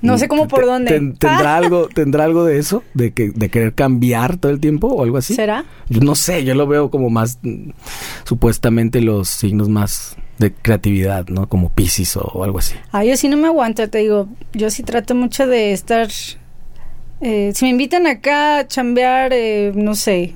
[0.00, 0.90] No sé cómo por Te- dónde.
[0.92, 4.86] ten- ¿Tendrá algo, tendrá algo de eso, de que de querer cambiar todo el tiempo
[4.86, 5.34] o algo así?
[5.34, 5.64] ¿Será?
[5.88, 7.70] Yo no sé, yo lo veo como más mm,
[8.24, 11.48] supuestamente los signos más de creatividad, ¿no?
[11.48, 12.74] Como Piscis o, o algo así.
[12.92, 14.28] Ah, yo sí no me aguanto, te digo.
[14.52, 16.08] Yo sí trato mucho de estar
[17.20, 20.34] eh, si me invitan acá a chambear, eh, no sé,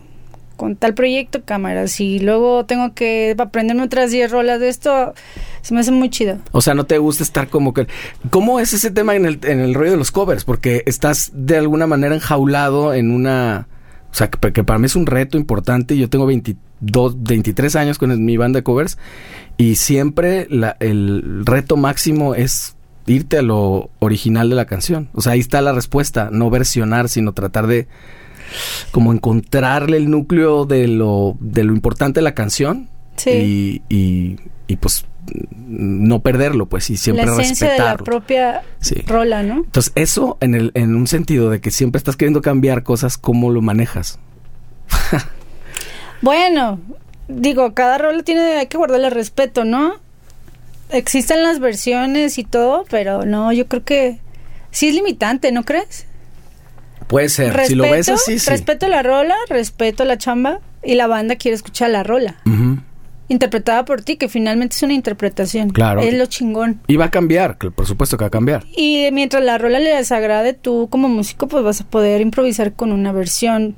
[0.56, 5.14] con tal proyecto, cámaras, y luego tengo que aprenderme otras 10 rolas de esto,
[5.60, 6.38] se me hace muy chido.
[6.52, 7.86] O sea, no te gusta estar como que...
[8.30, 10.44] ¿Cómo es ese tema en el, en el rollo de los covers?
[10.44, 13.68] Porque estás de alguna manera enjaulado en una...
[14.10, 15.96] O sea, que, que para mí es un reto importante.
[15.96, 18.98] Yo tengo 22, 23 años con mi banda de covers
[19.56, 25.08] y siempre la, el reto máximo es irte a lo original de la canción.
[25.14, 27.88] O sea, ahí está la respuesta, no versionar, sino tratar de
[28.90, 33.30] como encontrarle el núcleo de lo, de lo importante de la canción Sí.
[33.30, 34.36] y, y,
[34.66, 35.04] y, pues
[35.68, 38.04] no perderlo, pues, y siempre la esencia de la respetarlo.
[38.04, 38.96] propia Sí.
[39.06, 39.56] rola, ¿no?
[39.56, 43.50] Entonces, eso en, el, en un sentido de que siempre estás queriendo cambiar cosas, ¿cómo
[43.50, 44.18] lo manejas?
[46.20, 46.78] Bueno,
[47.28, 49.94] digo, cada rola tiene, hay que guardarle respeto, ¿no?
[50.92, 54.18] Existen las versiones y todo, pero no, yo creo que
[54.70, 56.06] sí es limitante, ¿no crees?
[57.08, 58.50] Puede ser, si lo ves así, sí.
[58.50, 62.36] respeto la rola, respeto la chamba y la banda quiere escuchar la rola.
[63.28, 65.70] Interpretada por ti, que finalmente es una interpretación.
[65.70, 66.00] Claro.
[66.02, 66.80] Es lo chingón.
[66.86, 68.64] Y va a cambiar, por supuesto que va a cambiar.
[68.76, 72.92] Y mientras la rola les agrade, tú como músico pues vas a poder improvisar con
[72.92, 73.76] una versión.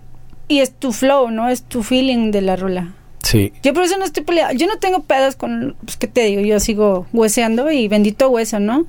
[0.48, 1.48] Y es tu flow, ¿no?
[1.48, 2.94] Es tu feeling de la rola.
[3.24, 3.52] Sí.
[3.62, 4.52] Yo por eso no estoy peleada.
[4.52, 5.76] Yo no tengo pedos con...
[5.84, 6.42] Pues, ¿qué te digo?
[6.42, 8.86] Yo sigo hueseando y bendito hueso, ¿no?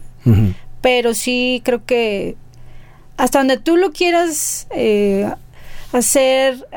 [0.81, 2.35] Pero sí creo que
[3.17, 5.29] hasta donde tú lo quieras eh,
[5.93, 6.67] hacer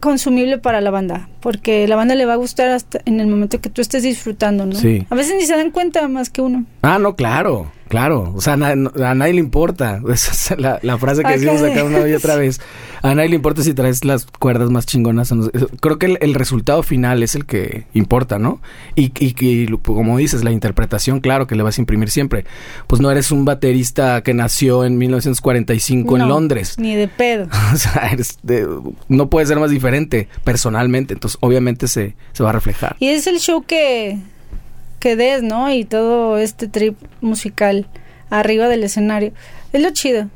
[0.00, 3.60] consumible para la banda, porque la banda le va a gustar hasta en el momento
[3.60, 4.74] que tú estés disfrutando, ¿no?
[4.74, 5.04] Sí.
[5.10, 6.64] A veces ni se dan cuenta más que uno.
[6.82, 8.32] Ah, no, claro, claro.
[8.34, 10.00] O sea, a, na- a nadie le importa.
[10.12, 12.60] Esa es la, la frase que decimos de- acá una y otra vez.
[13.02, 15.32] A nadie le importa si traes las cuerdas más chingonas.
[15.80, 18.60] Creo que el, el resultado final es el que importa, ¿no?
[18.96, 22.44] Y, y, como dices, la interpretación, claro, que le vas a imprimir siempre.
[22.88, 26.74] Pues no eres un baterista que nació en 1945 en Londres.
[26.78, 27.46] Ni de pedo.
[27.72, 28.66] O sea, eres de-
[29.08, 31.14] no puede ser más diferente personalmente.
[31.14, 32.96] Entonces, obviamente se, se va a reflejar.
[32.98, 34.18] Y es el show que,
[34.98, 35.72] que des, ¿no?
[35.72, 37.86] Y todo este trip musical
[38.30, 39.32] arriba del escenario.
[39.72, 40.28] Es lo chido.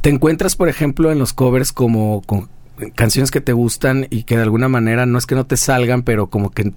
[0.00, 2.48] ¿Te encuentras, por ejemplo, en los covers como con
[2.94, 6.02] canciones que te gustan y que de alguna manera no es que no te salgan,
[6.02, 6.72] pero como que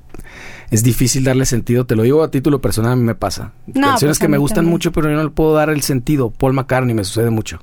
[0.71, 1.85] es difícil darle sentido?
[1.85, 3.53] Te lo digo a título personal, a mí me pasa.
[3.67, 4.71] No, canciones pues que a me gustan también.
[4.71, 6.31] mucho, pero yo no le puedo dar el sentido.
[6.31, 7.59] Paul McCartney me sucede mucho.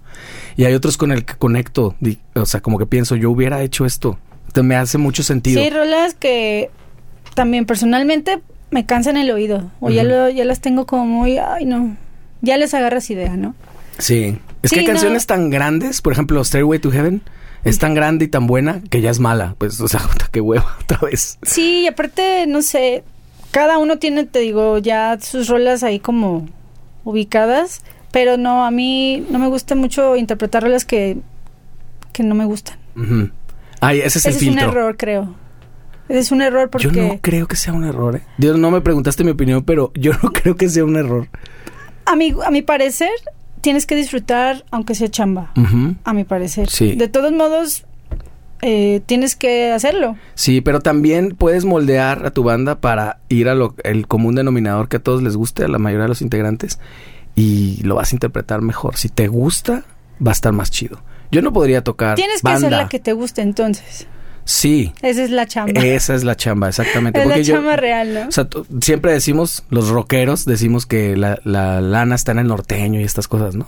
[0.56, 1.96] Y hay otros con el que conecto,
[2.34, 4.18] o sea, como que pienso, yo hubiera hecho esto.
[4.46, 5.60] Entonces, me hace mucho sentido.
[5.60, 6.70] Sí, hay rolas que
[7.34, 9.70] también personalmente me cansan el oído.
[9.80, 11.96] O ya, lo, ya las tengo como muy, ay no.
[12.42, 13.54] Ya les agarras idea, ¿no?
[13.98, 14.38] Sí.
[14.62, 14.92] Es Sí, que hay no.
[14.92, 17.22] canciones tan grandes, por ejemplo, Stairway to Heaven,
[17.64, 19.54] es tan grande y tan buena que ya es mala.
[19.58, 20.00] Pues, o sea,
[20.32, 21.38] qué hueva otra vez.
[21.42, 23.02] Sí, y aparte, no sé,
[23.50, 26.46] cada uno tiene, te digo, ya sus rolas ahí como
[27.04, 31.18] ubicadas, pero no, a mí no me gusta mucho interpretar rolas que,
[32.12, 32.76] que no me gustan.
[32.96, 33.30] Ujú.
[33.80, 35.34] Ay, ese es el es un error, creo.
[36.10, 36.88] Es un error porque...
[36.88, 38.22] Yo no creo que sea un error, ¿eh?
[38.36, 41.28] Dios, no me preguntaste mi opinión, pero yo no creo que sea un error.
[42.04, 43.10] A mi, a mi parecer,
[43.60, 45.52] tienes que disfrutar aunque sea chamba.
[46.04, 46.68] A mi parecer.
[46.68, 46.96] Sí.
[46.96, 47.84] De todos modos,
[48.62, 50.16] eh, tienes que hacerlo.
[50.34, 54.88] Sí, pero también puedes moldear a tu banda para ir a lo el común denominador
[54.88, 56.80] que a todos les guste, a la mayoría de los integrantes,
[57.36, 58.96] y lo vas a interpretar mejor.
[58.96, 59.84] Si te gusta,
[60.26, 61.00] va a estar más chido.
[61.30, 62.66] Yo no podría tocar Tienes que banda.
[62.66, 64.08] hacer la que te guste entonces.
[64.52, 65.80] Sí, Esa es la chamba.
[65.80, 67.20] esa es la chamba, exactamente.
[67.20, 68.28] es la Porque yo- chamba real, ¿no?
[68.28, 68.48] O sea,
[68.80, 73.28] siempre decimos, los rockeros, decimos que la, la lana está en el norteño y estas
[73.28, 73.66] cosas, ¿no?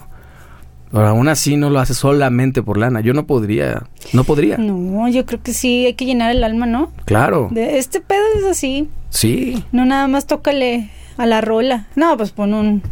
[0.91, 3.01] Pero aún así no lo hace solamente por lana.
[3.01, 4.59] Yo no podría, no podría.
[4.59, 6.93] No, yo creo que sí, hay que llenar el alma, ¿no?
[7.05, 8.89] Claro, De este pedo es así.
[9.09, 9.65] sí.
[9.73, 11.87] No nada más tócale a la rola.
[11.95, 12.83] No, pues pon un.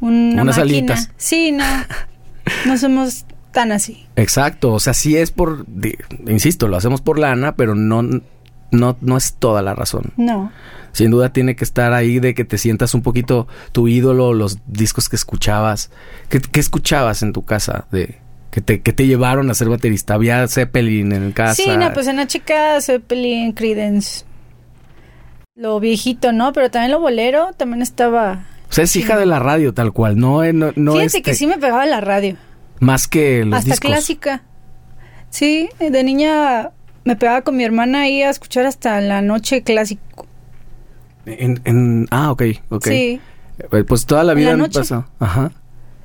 [0.00, 0.62] Una Unas máquina.
[0.62, 1.10] alitas.
[1.16, 1.64] Sí, no.
[2.66, 4.06] No somos tan así.
[4.16, 5.66] Exacto, o sea, sí es por,
[6.26, 10.12] insisto, lo hacemos por lana, pero no, no, no es toda la razón.
[10.16, 10.52] No.
[10.92, 14.58] Sin duda tiene que estar ahí de que te sientas un poquito tu ídolo, los
[14.66, 15.90] discos que escuchabas.
[16.28, 18.18] ¿Qué, qué escuchabas en tu casa de
[18.50, 20.14] que te, que te llevaron a ser baterista?
[20.14, 21.54] Había Zeppelin en casa.
[21.54, 24.24] Sí, no, pues en la chica Zeppelin, Creedence.
[25.54, 26.52] Lo viejito, ¿no?
[26.52, 28.46] Pero también lo bolero, también estaba.
[28.68, 31.22] O sea, es hija de la radio tal cual, no, eh, no, no Fíjate este,
[31.22, 32.36] que sí me pegaba la radio.
[32.80, 33.90] Más que los hasta discos.
[33.90, 34.42] clásica.
[35.30, 36.70] Sí, de niña
[37.04, 40.26] me pegaba con mi hermana ahí a escuchar hasta la noche clásico.
[41.26, 42.84] En, en- ah, ok, ok.
[42.86, 43.20] Sí.
[43.72, 44.80] Eh, Pues toda la vida la noche.
[44.80, 45.06] pasó.
[45.20, 45.52] Ajá.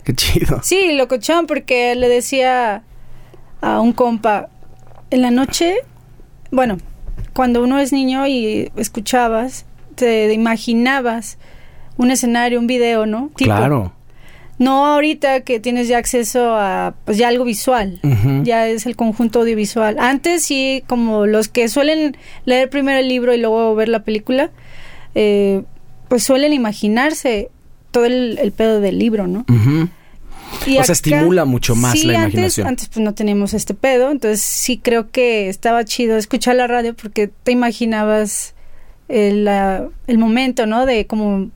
[0.03, 0.59] Qué chido.
[0.61, 2.83] Sí, lo cochaban porque le decía
[3.61, 4.49] a un compa,
[5.09, 5.77] en la noche,
[6.51, 6.77] bueno,
[7.33, 11.37] cuando uno es niño y escuchabas, te imaginabas
[11.97, 13.31] un escenario, un video, ¿no?
[13.35, 13.93] Tipo, Claro.
[14.57, 17.99] No ahorita que tienes ya acceso a pues ya algo visual,
[18.43, 19.97] ya es el conjunto audiovisual.
[19.99, 22.15] Antes sí, como los que suelen
[22.45, 24.51] leer primero el libro y luego ver la película,
[25.13, 25.63] eh,
[26.07, 27.49] pues suelen imaginarse
[27.91, 29.45] todo el, el pedo del libro, ¿no?
[29.49, 29.89] Ujú.
[30.65, 32.67] Y O sea, estimula mucho más sí, la antes- imaginación.
[32.67, 36.93] Antes, pues no teníamos este pedo, entonces sí creo que estaba chido escuchar la radio
[36.95, 38.53] porque te imaginabas
[39.09, 40.85] el, la- el momento, ¿no?
[40.85, 41.49] De como,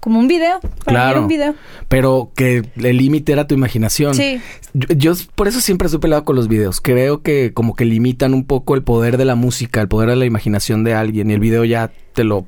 [0.00, 0.60] como un video.
[0.60, 1.10] Para mí Claro.
[1.10, 1.54] era un video.
[1.88, 4.14] Pero que el límite era tu imaginación.
[4.14, 4.40] Sí.
[4.74, 6.80] Yo, yo por eso siempre estoy peleado con los videos.
[6.80, 10.16] Creo que como que limitan un poco el poder de la música, el poder de
[10.16, 11.30] la imaginación de alguien.
[11.30, 12.46] Y el video ya te lo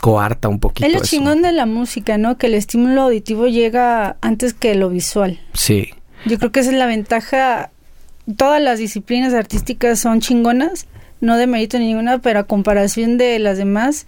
[0.00, 0.86] coarta un poquito.
[0.86, 1.06] Es lo eso.
[1.16, 2.38] chingón de la música, ¿no?
[2.38, 5.40] Que el estímulo auditivo llega antes que lo visual.
[5.54, 5.90] Sí.
[6.26, 7.70] Yo creo que esa es la ventaja.
[8.36, 10.86] Todas las disciplinas artísticas son chingonas,
[11.20, 14.06] no de mérito ninguna, pero a comparación de las demás,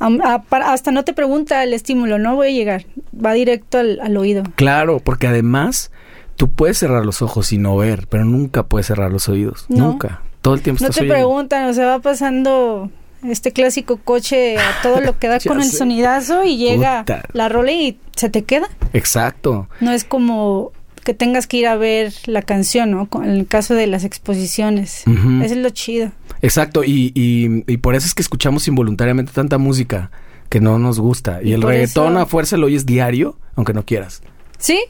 [0.00, 4.16] a- hasta no te pregunta el estímulo, no voy a llegar, va directo al, al
[4.16, 4.42] oído.
[4.56, 5.90] Claro, porque además
[6.36, 9.66] tú puedes cerrar los ojos y no ver, pero nunca puedes cerrar los oídos.
[9.68, 9.88] No.
[9.88, 10.22] Nunca.
[10.42, 11.14] Todo el tiempo No estás te oyendo.
[11.14, 12.90] preguntan, o sea, va pasando
[13.22, 15.78] este clásico coche a todo lo que da con el sé.
[15.78, 17.22] sonidazo y llega Puta.
[17.32, 18.68] la rola y se te queda.
[18.92, 19.68] Exacto.
[19.80, 20.72] No es como
[21.04, 23.08] que tengas que ir a ver la canción, ¿no?
[23.22, 25.04] En el caso de las exposiciones.
[25.06, 26.10] Eso es lo chido.
[26.42, 26.82] Exacto.
[26.84, 30.10] Y, y, y por eso es que escuchamos involuntariamente tanta música
[30.48, 31.40] que no nos gusta.
[31.42, 34.22] Y, Y el reggaetón eso- a fuerza lo oyes diario, aunque no quieras.
[34.58, 34.80] ¿Sí?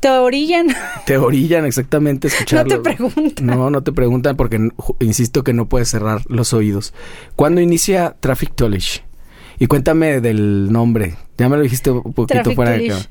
[0.00, 0.68] Te orillan.
[1.06, 2.80] Te orillan exactamente a no escucharlo.
[2.82, 3.46] te preguntan.
[3.46, 4.70] No, no te preguntan porque
[5.00, 6.94] insisto que no puedes cerrar los oídos.
[7.36, 9.02] ¿Cuándo inicia Traffic Polish?
[9.58, 11.16] Y cuéntame del nombre.
[11.36, 13.08] Ya me lo dijiste un poquito Traffic fuera de Toolish.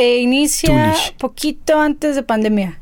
[0.00, 1.14] Eh, inicia Toolish.
[1.16, 2.78] poquito antes de pandemia.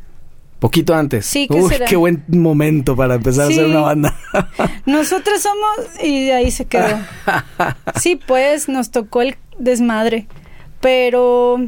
[0.60, 1.24] Poquito antes.
[1.26, 1.86] Sí, ¿qué Uy, será?
[1.86, 4.16] qué buen momento para empezar a hacer una banda.
[4.86, 6.96] Nosotros somos y ahí se quedó.
[8.00, 10.26] Sí, pues nos tocó el desmadre,
[10.80, 11.58] pero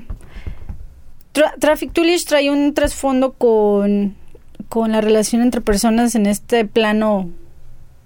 [1.34, 4.16] Tra- Traffic Toolish trae un trasfondo con
[4.68, 7.28] con la relación entre personas en este plano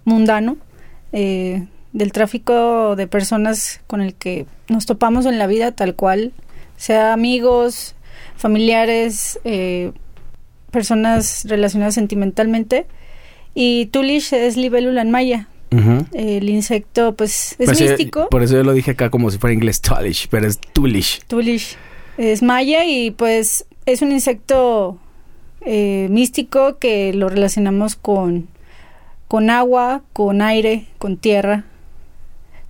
[0.07, 0.57] mundano
[1.13, 6.33] eh, del tráfico de personas con el que nos topamos en la vida tal cual,
[6.77, 7.95] sea amigos,
[8.37, 9.93] familiares, eh,
[10.71, 12.87] personas relacionadas sentimentalmente.
[13.55, 15.49] Y Tulish es libélula en maya.
[15.73, 16.07] Ujú.
[16.13, 18.29] El insecto, pues, es Por eso yo- místico.
[18.29, 21.21] por eso yo lo dije acá como si fuera inglés Tulish, pero es Tulish.
[21.27, 21.77] Tulish
[22.17, 24.99] es maya y pues es un insecto
[25.67, 28.49] eh, místico que lo relacionamos con,
[29.29, 31.65] con agua, con aire, con tierra.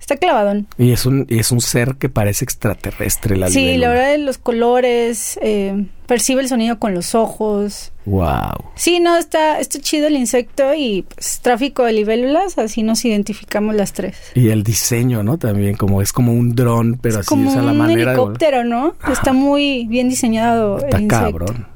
[0.05, 0.67] Está clavadón.
[0.77, 4.19] Y es un, y es un ser que parece extraterrestre la sí, la verdad de
[4.19, 7.91] los colores, eh, percibe el sonido con los ojos.
[8.05, 8.53] Wow.
[8.75, 13.73] Sí, no, está, está chido el insecto y pues, tráfico de libélulas, así nos identificamos
[13.73, 14.15] las tres.
[14.35, 15.39] Y el diseño, ¿no?
[15.39, 18.11] También como es como un dron, pero es así como o sea, la un manera
[18.11, 18.35] de volar.
[18.35, 18.93] helicóptero, ¿no?
[19.01, 19.11] Ajá.
[19.11, 21.25] Está muy bien diseñado Está el insecto.
[21.25, 21.67] cabrón.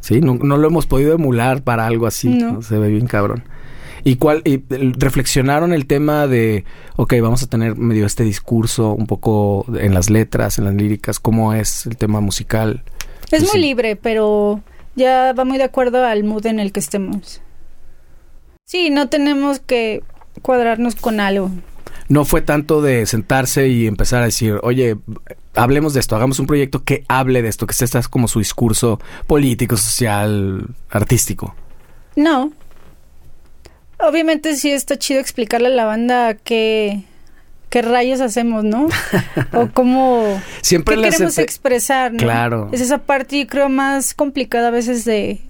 [0.00, 2.28] Sí, no, no lo hemos podido emular para algo así.
[2.28, 2.52] No.
[2.52, 2.62] ¿no?
[2.62, 3.44] Se ve bien cabrón.
[4.04, 4.42] ¿Y cuál?
[4.44, 6.64] Y reflexionaron el tema de,
[6.96, 11.20] ok, vamos a tener medio este discurso un poco en las letras, en las líricas,
[11.20, 12.82] cómo es el tema musical.
[13.30, 13.58] Es muy sí.
[13.58, 14.62] libre, pero
[14.96, 17.40] ya va muy de acuerdo al mood en el que estemos.
[18.64, 20.02] Sí, no tenemos que
[20.42, 21.50] cuadrarnos con algo.
[22.08, 24.96] No fue tanto de sentarse y empezar a decir, oye,
[25.54, 28.38] hablemos de esto, hagamos un proyecto que hable de esto, que este es como su
[28.38, 31.54] discurso político, social, artístico.
[32.16, 32.52] No.
[34.00, 37.02] Obviamente sí está chido explicarle a la banda qué,
[37.68, 38.88] qué rayos hacemos, ¿no?
[39.52, 40.40] o cómo...
[40.62, 42.18] Siempre ¿Qué queremos expresar, no?
[42.18, 42.68] Claro.
[42.72, 45.40] Es esa parte, yo creo, más complicada a veces de,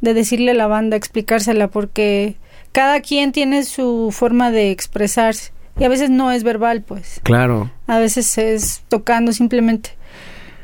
[0.00, 2.36] de decirle a la banda, explicársela, porque
[2.72, 5.52] cada quien tiene su forma de expresarse.
[5.78, 7.20] Y a veces no es verbal, pues.
[7.22, 7.70] Claro.
[7.86, 9.90] A veces es tocando simplemente.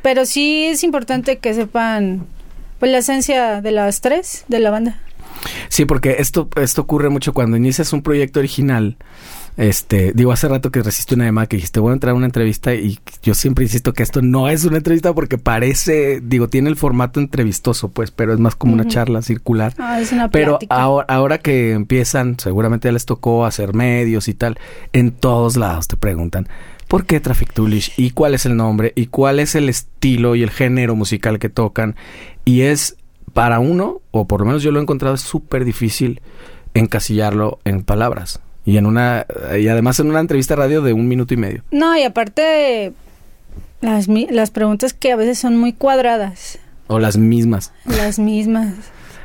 [0.03, 2.27] Pero sí es importante que sepan,
[2.79, 5.01] pues, la esencia de las tres de la banda.
[5.69, 8.97] Sí, porque esto, esto ocurre mucho cuando inicias un proyecto original.
[9.57, 12.27] Este, digo, hace rato que resiste una llamada que dijiste, voy a entrar a una
[12.27, 16.69] entrevista y yo siempre insisto que esto no es una entrevista porque parece, digo, tiene
[16.69, 19.73] el formato entrevistoso, pues, pero es más como una charla circular.
[19.79, 24.35] Ah, es una Pero ahora, ahora que empiezan, seguramente ya les tocó hacer medios y
[24.35, 24.59] tal,
[24.93, 26.49] en todos lados te preguntan,
[26.87, 27.95] ¿por qué Traffic Toolish?
[27.97, 28.93] ¿Y cuál es el nombre?
[28.95, 31.97] ¿Y cuál es el estilo y el género musical que tocan?
[32.45, 32.97] Y es
[33.37, 36.23] para uno, o por lo menos yo lo he encontrado, es súper difícil
[36.73, 38.41] encasillarlo en palabras.
[38.65, 39.27] Y en una,
[39.61, 41.63] y además en una entrevista radio de un minuto y medio.
[41.71, 42.93] No, y aparte,
[43.83, 46.59] las, las preguntas que a veces son muy cuadradas,
[46.89, 47.73] O las mismas.
[47.85, 48.73] las mismas.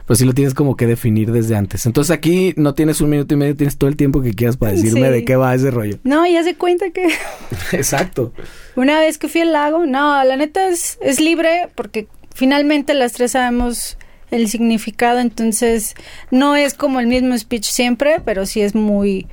[0.05, 1.86] Pues sí lo tienes como que definir desde antes.
[1.86, 4.74] Entonces aquí no tienes un minuto y medio, tienes todo el tiempo que quieras para
[4.74, 5.14] decirme Sí.
[5.14, 5.99] de qué va ese rollo.
[6.03, 7.07] No, ya se cuenta que
[7.72, 8.34] Exacto.
[8.76, 13.14] una vez que fui al lago, no, la neta es, es libre porque finalmente las
[13.14, 13.97] tres sabemos
[14.32, 15.95] el significado, entonces
[16.32, 19.27] no es como el mismo speech siempre, pero sí es muy,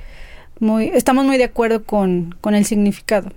[0.59, 3.31] muy, estamos muy de acuerdo con, con el significado.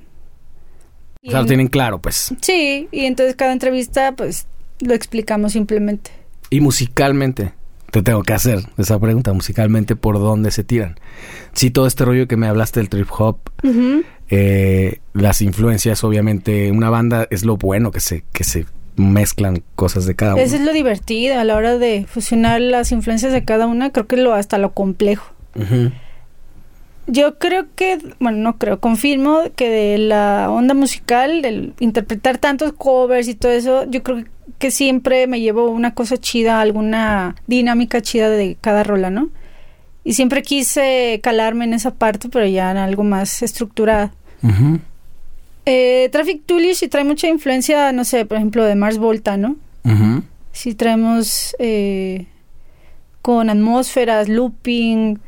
[1.24, 2.34] O sea, lo tienen claro, pues.
[2.40, 4.46] Sí, y entonces cada entrevista pues
[4.80, 6.10] lo explicamos simplemente.
[6.50, 7.52] Y musicalmente,
[7.92, 10.98] te tengo que hacer esa pregunta, musicalmente, ¿por dónde se tiran?
[11.52, 13.38] Sí, todo este rollo que me hablaste del trip hop,
[14.28, 18.66] eh, las influencias, obviamente, una banda es lo bueno que se, que se
[18.96, 20.42] mezclan cosas de cada uno.
[20.42, 24.06] Eso es lo divertido a la hora de fusionar las influencias de cada una, creo
[24.06, 25.32] que lo hasta lo complejo.
[27.06, 32.72] Yo creo que, bueno, no creo, confirmo que de la onda musical, del interpretar tantos
[32.72, 34.24] covers y todo eso, yo creo
[34.58, 39.30] que siempre me llevo una cosa chida, alguna dinámica chida de cada rola, ¿no?
[40.04, 44.12] Y siempre quise calarme en esa parte, pero ya en algo más estructurada.
[44.42, 44.80] Ujú.
[45.64, 49.56] Eh, Traffic Toolish sí trae mucha influencia, no sé, por ejemplo, de Mars Volta, ¿no?
[49.84, 50.22] Ujú.
[50.52, 52.26] Sí traemos eh,
[53.22, 55.18] con atmósferas, looping,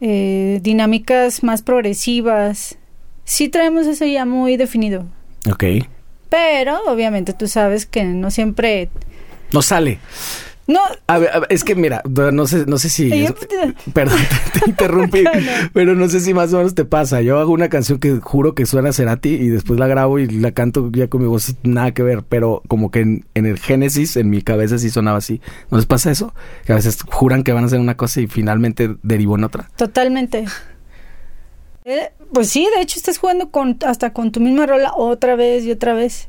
[0.00, 2.76] eh, dinámicas más progresivas.
[3.24, 5.06] Sí traemos eso ya muy definido.
[5.50, 5.64] Ok.
[6.28, 8.90] Pero obviamente tú sabes que no siempre...
[9.52, 9.98] No sale.
[10.70, 13.08] No, A ver, a ver, es que mira, no sé, no sé si.
[13.94, 14.18] Perdón,
[14.52, 15.30] te, te interrumpí, No.
[15.72, 17.22] pero no sé si más o menos te pasa.
[17.22, 20.26] Yo hago una canción que juro que suena a Cerati y después la grabo y
[20.28, 23.58] la canto ya con mi voz nada que ver, pero como que en, en el
[23.58, 25.40] génesis, en mi cabeza sí sonaba así.
[25.70, 26.34] ¿No les pasa eso?
[26.66, 29.70] Que a veces juran que van a hacer una cosa y finalmente derivó en otra.
[29.76, 30.44] totalmente.
[31.86, 35.64] Eh, pues sí, de hecho estás jugando con hasta con tu misma rola otra vez
[35.64, 36.28] y otra vez.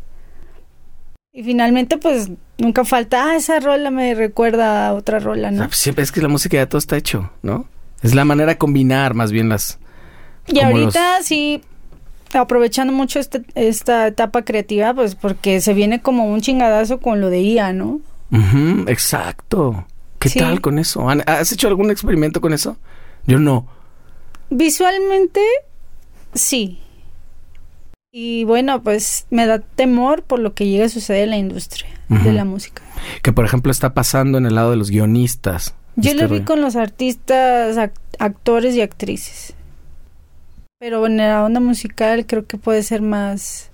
[1.34, 2.30] Y finalmente pues
[2.60, 5.68] nunca falta, ah, esa rola me recuerda a otra rola, ¿no?
[5.72, 7.66] siempre es que la música ya todo está hecho, ¿no?
[8.04, 9.80] Es la manera de combinar más bien las.
[10.48, 11.62] Y ahorita sí,
[12.34, 17.30] aprovechando mucho este- esta etapa creativa, pues porque se viene como un chingadazo con lo
[17.30, 18.00] de IA, ¿no?
[18.88, 19.86] Exacto.
[20.20, 20.40] ¿Qué Sí.
[20.40, 21.10] tal con eso?
[21.10, 22.78] ¿Han- ¿Has hecho algún experimento con eso?
[23.26, 23.68] Yo no.
[24.50, 25.42] Visualmente,
[26.34, 26.80] sí.
[28.12, 31.90] Y bueno, pues me da temor por lo que llega a suceder en la industria
[32.10, 32.82] de la música.
[33.22, 35.76] Que por ejemplo está pasando en el lado de los guionistas.
[35.96, 39.54] Yo Este lo vi con los artistas, ac- actores y actrices.
[40.80, 43.70] Pero en la onda musical creo que puede ser más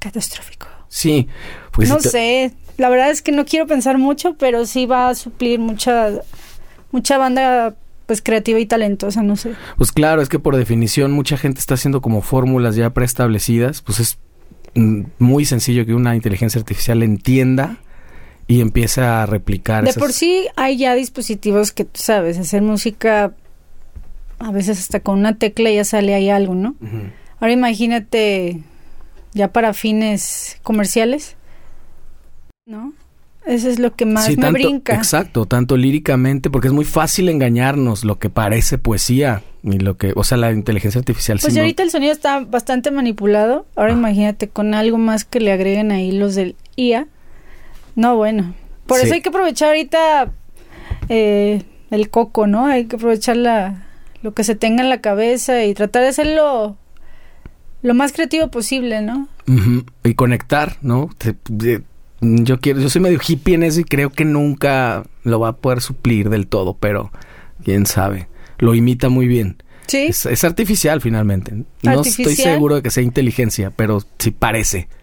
[0.00, 0.66] catastrófico.
[0.88, 1.28] Sí,
[1.70, 5.08] pues no te- sé, la verdad es que no quiero pensar mucho, pero sí va
[5.10, 6.10] a suplir mucha
[6.90, 7.74] mucha banda
[8.06, 9.52] pues creativa y talentosa, no sé.
[9.76, 14.00] Pues claro, es que por definición mucha gente está haciendo como fórmulas ya preestablecidas, pues
[14.00, 14.18] es
[14.74, 17.78] mm, muy sencillo que una inteligencia artificial entienda
[18.46, 22.60] y empiece a replicar De esas- por sí hay ya dispositivos que tú sabes, hacer
[22.62, 23.34] música
[24.38, 26.74] a veces hasta con una tecla ya sale ahí algo, ¿no?
[27.40, 28.60] Ahora imagínate
[29.32, 31.36] ya para fines comerciales,
[32.66, 32.92] ¿no?
[33.46, 34.94] Eso es lo que más Sí, me tanto- brinca.
[34.94, 40.12] Exacto, tanto líricamente, porque es muy fácil engañarnos lo que parece poesía y lo que,
[40.16, 43.66] o sea, la inteligencia artificial Pues no- ahorita el sonido está bastante manipulado.
[43.76, 43.96] Ahora Ah.
[43.98, 47.06] imagínate con algo más que le agreguen ahí los del IA.
[47.96, 48.54] No, bueno.
[48.86, 49.04] Por Sí.
[49.06, 50.30] eso hay que aprovechar ahorita
[51.10, 52.66] eh, el coco, ¿no?
[52.66, 53.86] Hay que aprovechar la,
[54.22, 56.76] lo que se tenga en la cabeza y tratar de hacerlo
[57.82, 59.28] lo más creativo posible, ¿no?
[60.02, 61.10] Y conectar, ¿no?
[61.18, 61.34] Te-
[62.44, 65.56] yo quiero, yo soy medio hippie en eso y creo que nunca lo va a
[65.56, 67.10] poder suplir del todo, pero
[67.64, 68.28] quién sabe.
[68.58, 69.62] Lo imita muy bien.
[69.86, 70.06] Sí.
[70.08, 71.64] Es, es artificial finalmente.
[71.82, 74.88] No estoy seguro de que sea inteligencia, pero sí parece.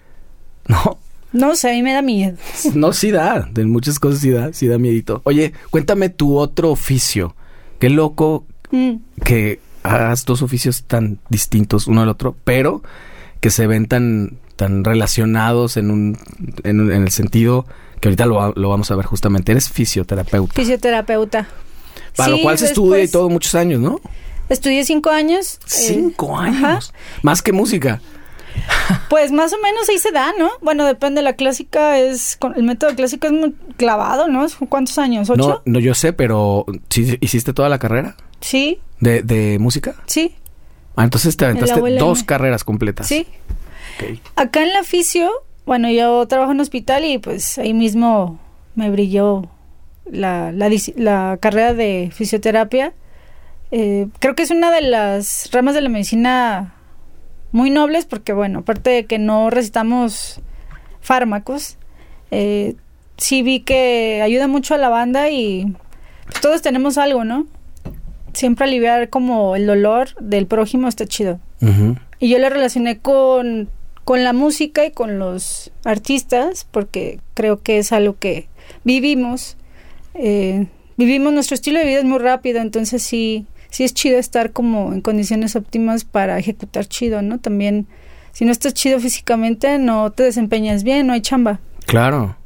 [0.68, 1.00] No,
[1.34, 2.38] No sé, a mí me da miedo.
[2.76, 3.48] no sí da.
[3.52, 5.22] De muchas cosas sí da, sí da miedito.
[5.26, 7.36] Oye, cuéntame tu otro oficio.
[7.80, 8.98] Qué loco Mm.
[9.26, 12.82] que hagas dos oficios tan distintos uno al otro, pero
[13.42, 16.18] que se ven tan, tan relacionados en un,
[16.64, 17.66] en, un- en el sentido
[18.00, 19.52] que ahorita lo, va- lo vamos a ver justamente.
[19.52, 20.54] Eres fisioterapeuta.
[20.54, 21.48] Fisioterapeuta.
[22.16, 24.00] Para lo cual se estudia y después todo muchos años, ¿no?
[24.50, 25.56] Estudié cinco años.
[25.56, 26.74] eh, Cinco ajá.
[26.74, 26.94] años.
[27.24, 28.02] Más que música.
[29.10, 30.50] Pues más o menos ahí se da, ¿no?
[30.62, 31.22] Bueno, depende.
[31.22, 32.38] La clásica es.
[32.56, 34.46] El método clásico es muy clavado, ¿no?
[34.70, 35.30] ¿Cuántos años?
[35.30, 35.42] ¿Ocho?
[35.42, 39.96] No, no, yo sé, pero ¿sí hiciste toda la carrera Sí, de, de música?
[40.06, 40.36] sí,
[40.98, 43.08] Ah, entonces te aventaste dos carreras completas.
[43.08, 43.26] sí.
[44.36, 45.30] Acá en la fisio,
[45.66, 48.40] bueno, yo trabajo en hospital y pues ahí mismo
[48.76, 49.50] me brilló
[50.06, 52.94] la, la, carrera de fisioterapia.
[53.72, 56.74] Eh, creo que es una de las ramas de la medicina
[57.52, 60.42] muy nobles porque, bueno, aparte de que no recetamos
[61.00, 61.78] fármacos,
[62.32, 62.76] eh,
[63.18, 65.74] sí vi que ayuda mucho a la banda y
[66.26, 67.46] pues, todos tenemos algo, ¿no?
[68.34, 71.40] Siempre aliviar como el dolor del prójimo está chido.
[72.20, 73.70] Y yo lo relacioné con,
[74.04, 78.48] con la música y con los artistas, porque creo que es algo que
[78.84, 79.58] vivimos.
[80.14, 84.52] Eh, vivimos nuestro estilo de vida es muy rápido, entonces sí, sí es chido estar
[84.52, 87.40] como en condiciones óptimas para ejecutar chido, ¿no?
[87.40, 87.88] También,
[88.32, 91.60] si no estás chido físicamente, no te desempeñas bien, no hay chamba.
[91.86, 92.38] Claro.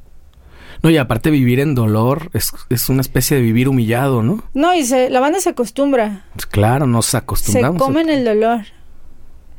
[0.84, 4.43] No, y aparte vivir en dolor es, es una especie de vivir humillado, ¿no?
[4.53, 7.82] No, y se, la banda se acostumbra, Pues claro, nos se acostumbramos.
[7.82, 8.60] a- comen el dolor.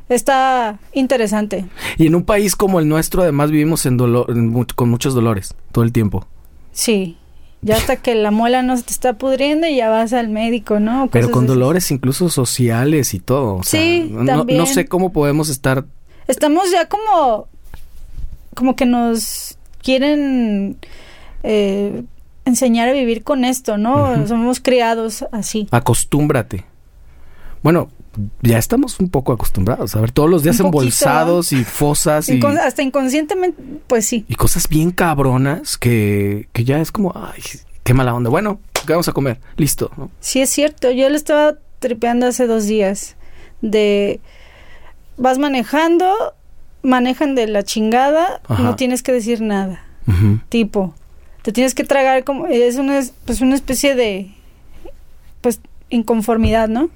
[0.09, 1.65] Está interesante.
[1.97, 5.53] Y en un país como el nuestro, además, vivimos en dolor, en con muchos dolores
[5.71, 6.25] todo el tiempo.
[6.71, 7.17] Sí.
[7.61, 10.79] Ya hasta que la muela no se te está pudriendo y ya vas al médico,
[10.79, 11.09] ¿no?
[11.11, 13.55] Pero con dolores incluso sociales y todo.
[13.55, 14.59] o sea, Sí, no- también.
[14.59, 15.85] No sé cómo podemos estar...
[16.27, 17.47] Estamos ya como.
[18.53, 20.77] Como que nos quieren
[21.43, 22.03] eh,
[22.45, 24.27] enseñar a vivir con esto, ¿no?
[24.27, 25.67] Somos criados así.
[25.71, 26.65] Acostúmbrate.
[27.63, 27.89] Bueno,
[28.41, 29.95] ya estamos un poco acostumbrados.
[29.95, 30.81] A ver, todos los días Un poquito.
[30.83, 34.25] embolsados y fosas y, hasta inconscientemente, pues sí.
[34.27, 37.41] y cosas bien cabronas que, que ya es como, ay,
[37.83, 38.29] qué mala onda.
[38.29, 39.39] Bueno, ¿qué vamos a comer?
[39.57, 39.91] Listo.
[39.97, 40.09] ¿no?
[40.19, 40.91] Sí es cierto.
[40.91, 43.15] Yo lo estaba tripeando hace dos días.
[43.61, 44.19] De.
[45.17, 46.13] Vas manejando,
[46.83, 48.61] manejan de la chingada, Ajá.
[48.61, 49.83] no tienes que decir nada.
[50.49, 50.93] Tipo
[51.41, 54.31] te tienes que tragar como es una es- pues una especie de
[55.41, 56.89] pues inconformidad no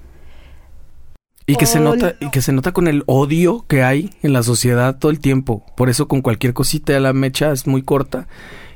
[1.52, 4.44] Y que se nota, y que se nota con el odio que hay en la
[4.44, 5.66] sociedad todo el tiempo.
[5.76, 8.28] Por eso con cualquier cosita la mecha es muy corta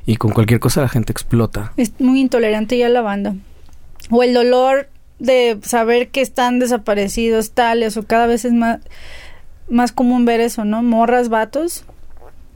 [0.04, 1.72] y con cualquier cosa la gente explota.
[1.76, 3.34] es muy intolerante ya la banda
[4.10, 8.78] o el dolor de saber que están desaparecidos tales o cada vez es más
[9.68, 11.84] más común ver eso no morras vatos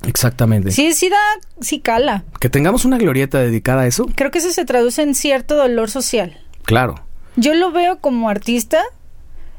[0.07, 0.71] Exactamente.
[0.71, 1.19] sí sí da
[1.61, 5.15] sí cala Que tengamos una glorieta dedicada a eso, creo que eso se traduce en
[5.15, 6.97] cierto dolor social claro.
[7.37, 8.83] Yo lo veo como artista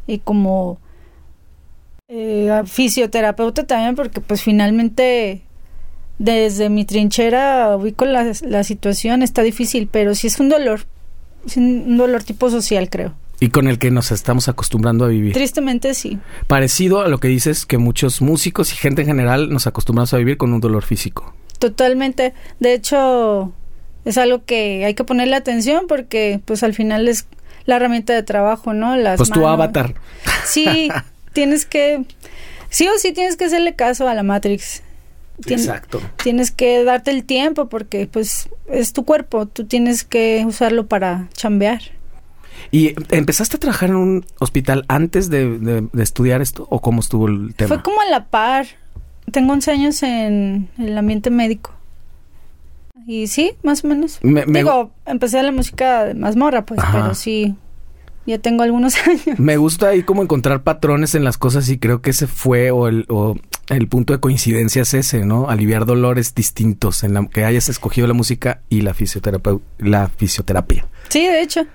[0.07, 0.79] y como
[2.07, 5.43] eh, fisioterapeuta también, porque pues finalmente
[6.19, 10.81] desde mi trinchera ubico la, la situación, está difícil, pero sí es un dolor,
[11.45, 13.13] es un, un dolor tipo social, creo.
[13.39, 15.33] Y con el que nos estamos acostumbrando a vivir.
[15.33, 16.19] Tristemente sí.
[16.45, 20.17] Parecido a lo que dices que muchos músicos y gente en general nos acostumbramos a
[20.17, 21.33] vivir con un dolor físico.
[21.57, 22.35] Totalmente.
[22.59, 23.51] De hecho,
[24.05, 27.25] es algo que hay que ponerle atención porque pues al final es
[27.71, 28.95] la herramienta de trabajo, ¿no?
[28.95, 29.95] Las Pues tu avatar.
[30.45, 30.89] Sí,
[31.33, 32.03] tienes que,
[32.69, 34.83] sí o sí tienes que hacerle caso a la Matrix.
[35.45, 35.99] Tien- Exacto.
[36.21, 41.29] Tienes que darte el tiempo porque pues es tu cuerpo, tú tienes que usarlo para
[41.33, 41.81] chambear.
[42.69, 46.67] ¿Y empezaste a trabajar en un hospital antes de, de- de estudiar esto?
[46.69, 47.69] ¿O cómo estuvo el tema?
[47.69, 48.67] Fue como a la par.
[49.31, 51.73] Tengo 11 años en el ambiente médico.
[53.07, 54.19] Y sí, más o menos.
[54.21, 56.91] Me- me- Digo, empecé la música de mazmorra, pues, Ajá.
[57.01, 57.55] pero sí,
[58.25, 59.39] ya tengo algunos años.
[59.39, 62.87] Me gusta ahí como encontrar patrones en las cosas y creo que ese fue o
[62.87, 63.35] el, o
[63.69, 65.49] el punto de coincidencia es ese, ¿no?
[65.49, 69.57] Aliviar dolores distintos en la que hayas escogido la música y la fisioterapia.
[69.79, 70.85] La fisioterapia.
[71.09, 71.65] Sí, de hecho.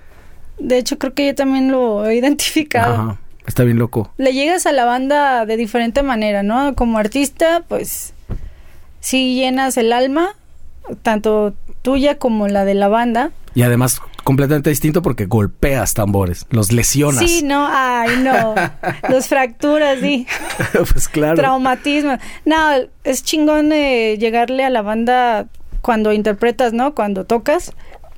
[0.59, 2.93] De hecho, creo que yo también lo he identificado.
[2.93, 3.17] Ajá.
[3.45, 4.11] Está bien loco.
[4.17, 6.75] le llegas a la banda de diferente manera, ¿no?
[6.75, 8.13] Como artista, pues
[8.99, 10.35] sí llenas el alma,
[11.01, 13.31] tanto tuya como la de la banda.
[13.55, 17.19] Y además completamente distinto porque golpeas tambores, los lesionas.
[17.19, 18.55] Sí, no, ay, no.
[19.09, 20.27] Los fracturas, sí.
[20.73, 21.37] pues claro.
[21.37, 22.17] Traumatismo.
[22.43, 22.57] No,
[23.05, 25.47] es chingón eh, llegarle a la banda
[25.81, 26.93] cuando interpretas, ¿no?
[26.93, 27.71] Cuando tocas.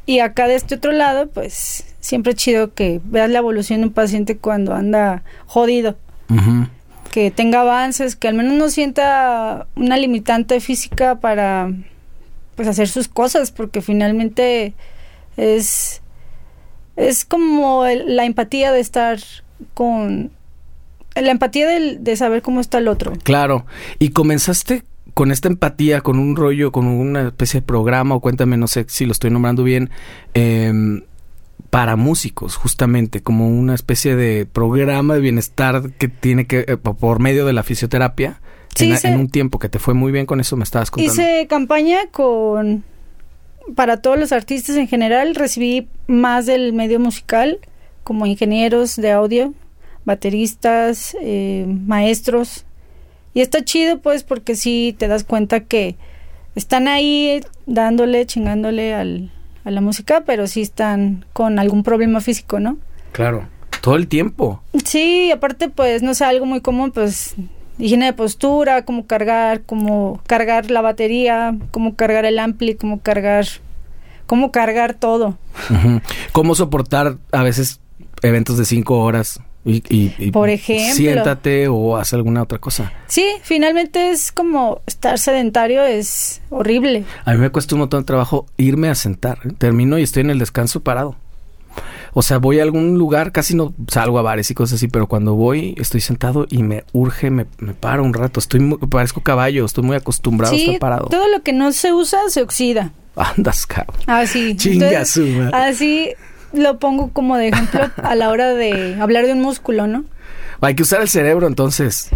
[0.07, 3.87] Y acá de este otro lado, pues siempre es chido que veas la evolución de
[3.87, 5.95] un paciente cuando anda jodido.
[7.11, 11.71] Que tenga avances, que al menos no sienta una limitante física para
[12.59, 14.73] pues hacer sus cosas, porque finalmente
[15.37, 16.01] es
[16.97, 19.17] es como el- la empatía de estar
[19.73, 20.29] con
[21.15, 23.13] la empatía del- de saber cómo está el otro.
[23.23, 23.65] Claro.
[23.97, 24.83] Y comenzaste
[25.13, 28.83] con esta empatía, con un rollo, con una especie de programa, o cuéntame, no sé
[28.89, 29.89] si lo estoy nombrando bien,
[30.33, 31.03] em,
[31.69, 36.95] para músicos, justamente, como una especie de programa de bienestar que tiene que, eh, po-
[36.97, 38.41] por medio de la fisioterapia,
[38.75, 40.91] Sí, en, hice- en un tiempo que te fue muy bien con eso, me estabas
[40.91, 41.11] contando.
[41.13, 42.83] Hice campaña con
[43.75, 47.59] para todos los artistas en general, recibí más del medio musical,
[48.03, 49.53] como ingenieros de audio,
[50.05, 52.65] bateristas, eh, maestros.
[53.33, 55.95] Y está chido pues porque sí te das cuenta que
[56.55, 59.31] están ahí dándole, chingándole al,
[59.63, 62.77] a la música, pero sí están con algún problema físico, ¿no?
[63.11, 63.47] Claro.
[63.81, 64.61] Todo el tiempo.
[64.83, 67.35] Sí, aparte pues no sé, algo muy común pues
[67.79, 73.45] higiene de postura, cómo cargar, cómo cargar la batería, cómo cargar el ampli, cómo cargar,
[74.27, 75.37] cómo cargar todo.
[76.31, 77.79] ¿Cómo soportar a veces
[78.21, 79.39] eventos de cinco horas?
[79.65, 80.93] Y, y- y Por ejemplo.
[80.95, 82.93] Siéntate o haz alguna otra cosa.
[83.07, 87.03] Sí, finalmente es como estar sedentario es horrible.
[87.25, 89.39] A mí me cuesta un montón de trabajo irme a sentar.
[89.57, 91.15] Termino y estoy en el descanso parado.
[92.13, 95.07] O sea, voy a algún lugar, casi no salgo a bares y cosas así, pero
[95.07, 98.39] cuando voy estoy sentado y me urge, me, me paro un rato.
[98.39, 101.07] Estoy muy- parezco caballo, estoy muy acostumbrado a sí, estar parado.
[101.07, 102.91] todo lo que no se usa se oxida.
[103.15, 103.95] Andas, cabrón.
[104.07, 104.55] Así.
[104.55, 105.57] Chinga Entonces, su madre.
[105.57, 106.09] Así
[106.53, 110.05] lo pongo como de ejemplo a la hora de hablar de un músculo, ¿no?
[110.61, 112.09] Hay que usar el cerebro entonces.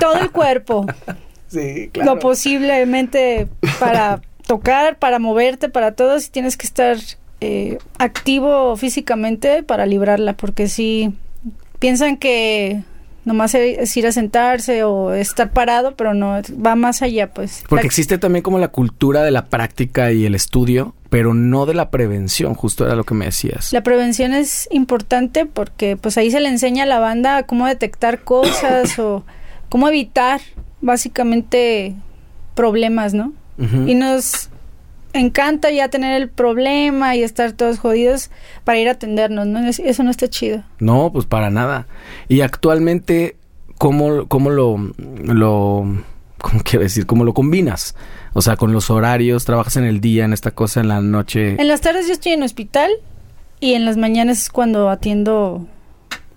[0.00, 0.86] Todo el cuerpo,
[1.46, 6.96] Sí, lo posiblemente para tocar, para moverte, para todo, si tienes que estar
[7.44, 11.12] eh, activo físicamente para librarla, porque si
[11.80, 12.82] piensan que
[13.24, 17.64] nomás es ir a sentarse o estar parado, pero no, va más allá, pues.
[17.68, 21.66] Porque La- existe también como la cultura de la práctica y el estudio, pero no
[21.66, 23.72] de la prevención, justo era lo que me decías.
[23.72, 28.20] La prevención es importante porque pues ahí se le enseña a la banda cómo detectar
[28.20, 29.24] cosas o
[29.68, 30.40] cómo evitar
[30.80, 31.94] básicamente
[32.54, 33.32] problemas, ¿no?
[33.86, 34.48] Y nos
[35.14, 38.30] encanta ya tener el problema y estar todos jodidos
[38.64, 39.60] para ir a atendernos, ¿no?
[39.66, 40.62] Es- Eso no está chido.
[40.78, 41.86] No, pues para nada.
[42.28, 43.36] Y actualmente,
[43.78, 44.92] ¿cómo, cómo lo,
[45.24, 45.86] lo,
[46.38, 47.06] cómo quiero decir?
[47.06, 47.94] ¿Cómo lo combinas?
[48.34, 51.60] O sea, con los horarios, trabajas en el día, en esta cosa, en la noche.
[51.60, 52.90] En las tardes yo estoy en hospital
[53.60, 55.66] y en las mañanas es cuando atiendo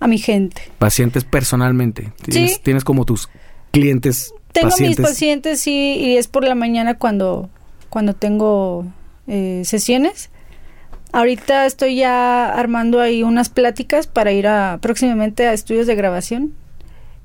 [0.01, 0.61] a mi gente.
[0.78, 2.11] Pacientes personalmente.
[2.23, 2.59] Tienes, Sí.
[2.61, 3.30] tienes como tus
[3.71, 4.99] clientes Tengo pacientes.
[4.99, 7.49] mis pacientes sí, y es por la mañana cuando,
[7.95, 8.85] cuando tengo
[9.25, 10.29] eh, sesiones.
[11.13, 16.51] Ahorita estoy ya armando ahí unas pláticas para ir a próximamente a estudios de grabación.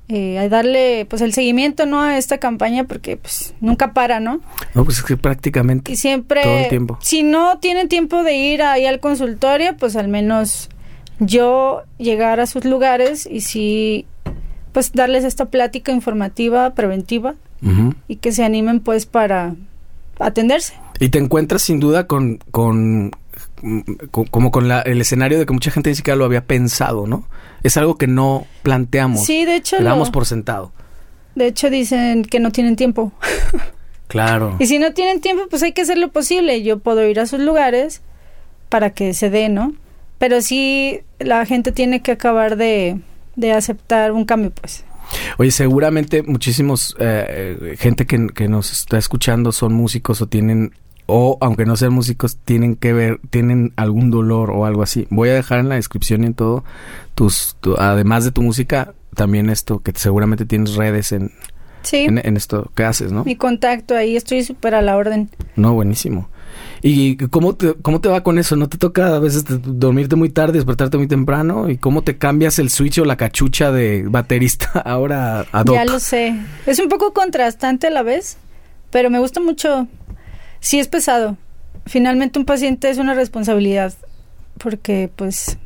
[0.06, 4.40] eh, a darle pues el seguimiento no a esta campaña porque pues nunca para, ¿no?
[4.74, 6.98] No, pues es que prácticamente Y siempre todo el tiempo.
[7.00, 10.68] si no tienen tiempo de ir ahí al consultorio, pues al menos
[11.18, 14.06] yo llegar a sus lugares y sí
[14.70, 17.34] pues darles esta plática informativa, preventiva
[18.06, 19.56] y que se animen pues para
[20.20, 20.74] atenderse.
[20.98, 23.10] Y te encuentras sin duda con, con,
[23.62, 23.80] mm,
[24.30, 27.26] como con la- el escenario de que mucha gente ni siquiera lo había pensado, ¿no?
[27.62, 29.24] Es algo que no planteamos.
[29.24, 30.72] Sí, de hecho, Le damos por sentado.
[31.34, 33.12] de hecho dicen que no tienen tiempo.
[34.08, 34.56] Claro.
[34.58, 36.64] Y si no tienen tiempo, pues hay que hacer lo posible.
[36.64, 38.02] Yo puedo ir a sus lugares
[38.68, 39.72] para que se dé, ¿no?
[40.18, 42.98] Pero sí la gente tiene que acabar de,
[43.36, 44.84] de aceptar un cambio, pues.
[45.38, 50.72] Oye, seguramente muchísimos eh, eh, gente que, que nos está escuchando son músicos o tienen
[51.06, 55.06] o aunque no sean músicos tienen que ver tienen algún dolor o algo así.
[55.10, 56.64] Voy a dejar en la descripción y en todo
[57.14, 61.32] tus tu- además de tu música también esto que seguramente tienes redes en,
[61.82, 63.24] Sí, en, en esto que haces, ¿no?
[63.24, 65.30] mi contacto ahí, estoy súper a la orden.
[65.56, 66.28] No, buenísimo.
[66.82, 68.56] ¿Y cómo te, cómo te va con eso?
[68.56, 71.68] ¿No te toca a veces te- dormirte muy tarde, despertarte muy temprano?
[71.68, 75.74] ¿Y cómo te cambias el switch o la cachucha de baterista ahora a doc?
[75.76, 76.34] Ya lo sé.
[76.66, 78.38] Es un poco contrastante a la vez,
[78.90, 79.88] pero me gusta mucho.
[80.60, 81.36] Sí es pesado.
[81.86, 83.92] Finalmente un paciente es una responsabilidad
[84.58, 85.58] porque pues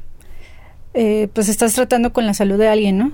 [0.95, 3.12] eh, pues estás tratando con la salud de alguien, ¿no?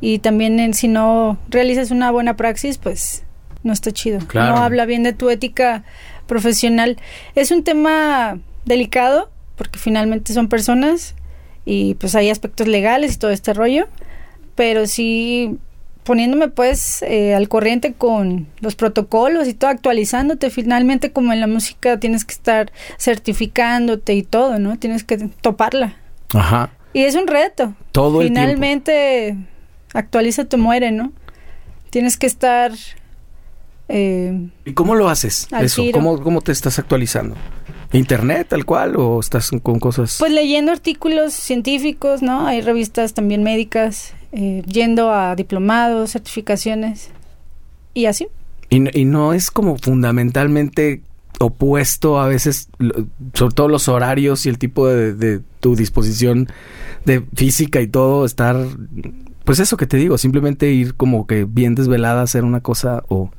[0.00, 3.22] Y también en- si no realizas una buena praxis, pues
[3.62, 4.18] no está chido.
[4.26, 4.56] Claro.
[4.56, 5.84] No habla bien de tu ética
[6.30, 6.96] profesional.
[7.34, 11.16] Es un tema delicado porque finalmente son personas
[11.64, 13.88] y pues hay aspectos legales y todo este rollo,
[14.54, 15.58] pero sí
[16.04, 20.50] poniéndome pues eh, al corriente con los protocolos y todo, actualizándote.
[20.50, 24.78] Finalmente como en la música tienes que estar certificándote y todo, ¿no?
[24.78, 25.96] Tienes que toparla.
[26.32, 26.70] Ajá.
[26.92, 27.74] Y es un reto.
[27.90, 28.40] Todo el tiempo.
[28.40, 29.36] Finalmente
[29.94, 31.12] actualízate muere, ¿no?
[31.90, 32.70] Tienes que estar...
[33.90, 35.48] eh, ¿Y cómo lo haces?
[35.60, 35.82] Eso.
[35.92, 37.34] ¿Cómo, ¿cómo te estás actualizando?
[37.92, 40.16] ¿Internet tal cual o estás con cosas?
[40.18, 42.46] Pues leyendo artículos científicos, ¿no?
[42.46, 47.10] Hay revistas también médicas, eh, yendo a diplomados, certificaciones
[47.92, 48.28] y así.
[48.68, 51.02] y, no- y no es como fundamentalmente
[51.40, 52.68] opuesto a veces,
[53.34, 56.48] sobre todo los horarios y el tipo de, de tu disposición
[57.06, 58.56] de física y todo, estar,
[59.44, 63.02] pues eso que te digo, simplemente ir como que bien desvelada a hacer una cosa
[63.08, 63.30] o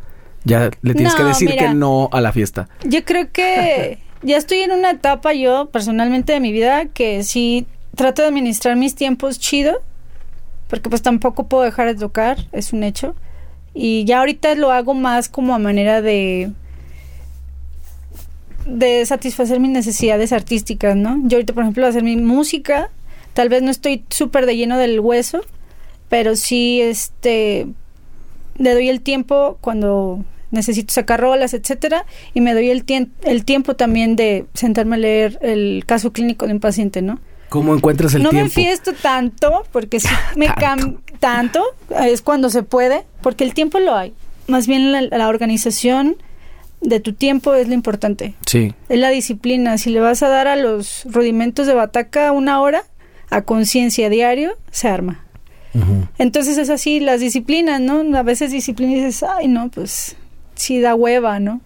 [0.44, 1.68] ya le tienes que decir mira.
[1.68, 2.68] que no a la fiesta.
[2.84, 7.68] Yo creo que ya estoy en una etapa yo personalmente de mi vida que sí
[7.96, 9.82] trato de administrar mis tiempos chido,
[10.68, 13.16] porque pues tampoco puedo dejar de tocar, es un hecho.
[13.74, 16.52] Y ya ahorita lo hago más como a manera de
[18.66, 21.20] de satisfacer mis necesidades artísticas, ¿no?
[21.24, 22.90] Yo ahorita, por ejemplo, hacer mi música,
[23.34, 25.42] tal vez no estoy súper de lleno del hueso,
[26.10, 27.68] pero sí, este,
[28.62, 32.84] le doy el tiempo cuando necesito sacar rolas, etcétera, y me doy el,
[33.24, 37.20] el tiempo también de sentarme a leer el caso clínico de un paciente, ¿no?
[37.50, 38.60] ¿Cómo encuentras el no me tiempo?
[38.60, 41.02] enfiesto tanto, porque si me Tanto.
[41.20, 41.64] tanto,
[42.04, 44.14] es cuando se puede, porque el tiempo lo hay.
[44.48, 46.16] Más bien la, la organización
[46.82, 48.34] de tu tiempo es lo importante.
[48.46, 48.74] Sí.
[48.90, 49.78] Es la disciplina.
[49.78, 52.84] Si le vas a dar a los rudimentos de bataca una hora,
[53.30, 55.24] a conciencia diario, se arma.
[56.18, 58.18] Entonces es así, las disciplinas, ¿no?
[58.18, 60.16] A veces disciplina y dices, ay, no, pues
[60.56, 61.62] sí da hueva, ¿no?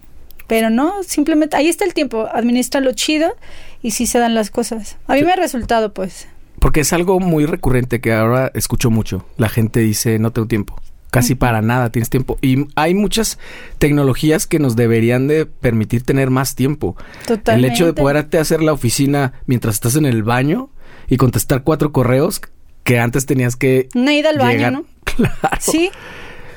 [0.46, 3.34] Pero no, simplemente ahí está el tiempo, administra lo chido
[3.82, 4.96] y sí se dan las cosas.
[5.06, 6.28] A mí me ha resultado, pues.
[6.60, 9.26] Porque es algo muy recurrente que ahora escucho mucho.
[9.36, 10.80] La gente dice, no tengo tiempo.
[11.10, 12.38] Casi para nada tienes tiempo.
[12.42, 13.38] Y hay muchas
[13.78, 16.96] tecnologías que nos deberían de permitir tener más tiempo.
[17.26, 17.52] Totalmente.
[17.54, 20.70] El hecho de poderte hacer la oficina mientras estás en el baño
[21.08, 22.40] y contestar cuatro correos
[22.86, 24.84] que antes tenías que ida al baño, llegar- ¿no?
[25.04, 25.34] Claro.
[25.60, 25.90] Sí,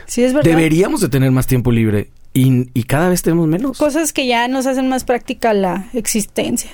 [0.05, 0.49] sí es verdad.
[0.49, 3.77] Deberíamos de tener más tiempo libre y, y cada vez tenemos menos.
[3.77, 6.69] Cosas que ya nos hacen más práctica la existencia.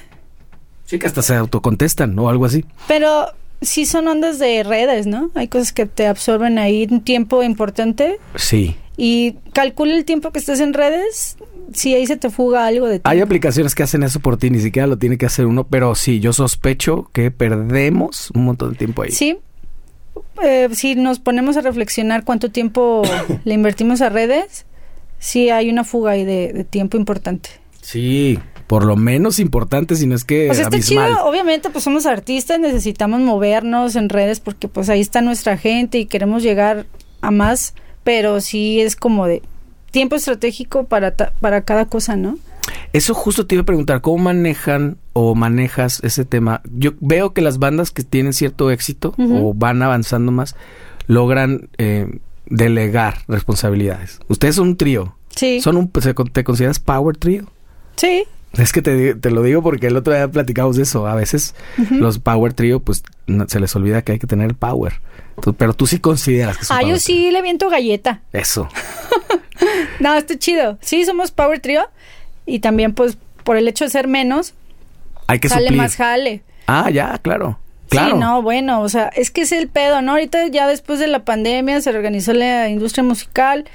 [0.85, 2.63] Sí, que hasta se autocontestan o algo así.
[2.87, 3.27] Pero
[3.61, 5.31] sí son ondas de redes, ¿no?
[5.35, 8.75] Hay cosas que te absorben ahí un tiempo importante Sí.
[8.97, 11.37] Y calcula el tiempo que estés en redes,
[11.73, 13.03] si ahí se te fuga algo de ti.
[13.05, 15.95] Hay aplicaciones que hacen eso por ti, ni siquiera lo tiene que hacer uno, pero
[15.95, 19.11] sí, yo sospecho que perdemos un montón de tiempo ahí.
[19.11, 19.37] Sí.
[20.43, 23.03] Eh, si nos ponemos a reflexionar cuánto tiempo
[23.43, 24.65] le invertimos a redes,
[25.19, 27.49] sí hay una fuga ahí de, de tiempo importante.
[27.81, 31.11] Sí, por lo menos importante, si no es que sea, está abismal.
[31.11, 35.99] chido, obviamente, pues somos artistas, necesitamos movernos en redes porque pues ahí está nuestra gente
[35.99, 36.87] y queremos llegar
[37.21, 37.75] a más,
[38.05, 39.41] pero sí es como de
[39.91, 42.37] tiempo estratégico para, ta- para cada cosa, ¿no?
[42.93, 46.61] Eso justo te iba a preguntar, ¿cómo manejan o manejas ese tema?
[46.71, 50.55] Yo veo que las bandas que tienen cierto éxito o van avanzando más,
[51.07, 54.19] logran eh, delegar responsabilidades.
[54.27, 55.15] Ustedes son un trío.
[55.35, 55.59] Sí.
[55.61, 57.43] Son un, ¿se con- ¿Te consideras power trío?
[57.97, 58.23] Sí.
[58.57, 61.07] Es que te, te lo digo porque el otro día platicamos de eso.
[61.07, 61.55] A veces
[61.91, 65.01] los power trío, pues no- se les olvida que hay que tener power.
[65.41, 68.21] Tú- pero tú sí consideras que son Ah, yo power sí le viento galleta.
[68.33, 68.69] Eso.
[69.99, 70.77] No, está chido.
[70.81, 71.87] Sí, somos Power Trio
[72.45, 74.53] y también pues por el hecho de ser menos,
[75.27, 75.81] Hay que sale suplir.
[75.81, 76.43] más jale.
[76.67, 77.59] Ah, ya, claro.
[77.89, 78.13] Claro.
[78.15, 80.13] Sí, no, bueno, o sea, es que es el pedo, ¿no?
[80.13, 83.65] Ahorita ya después de la pandemia se reorganizó la industria musical.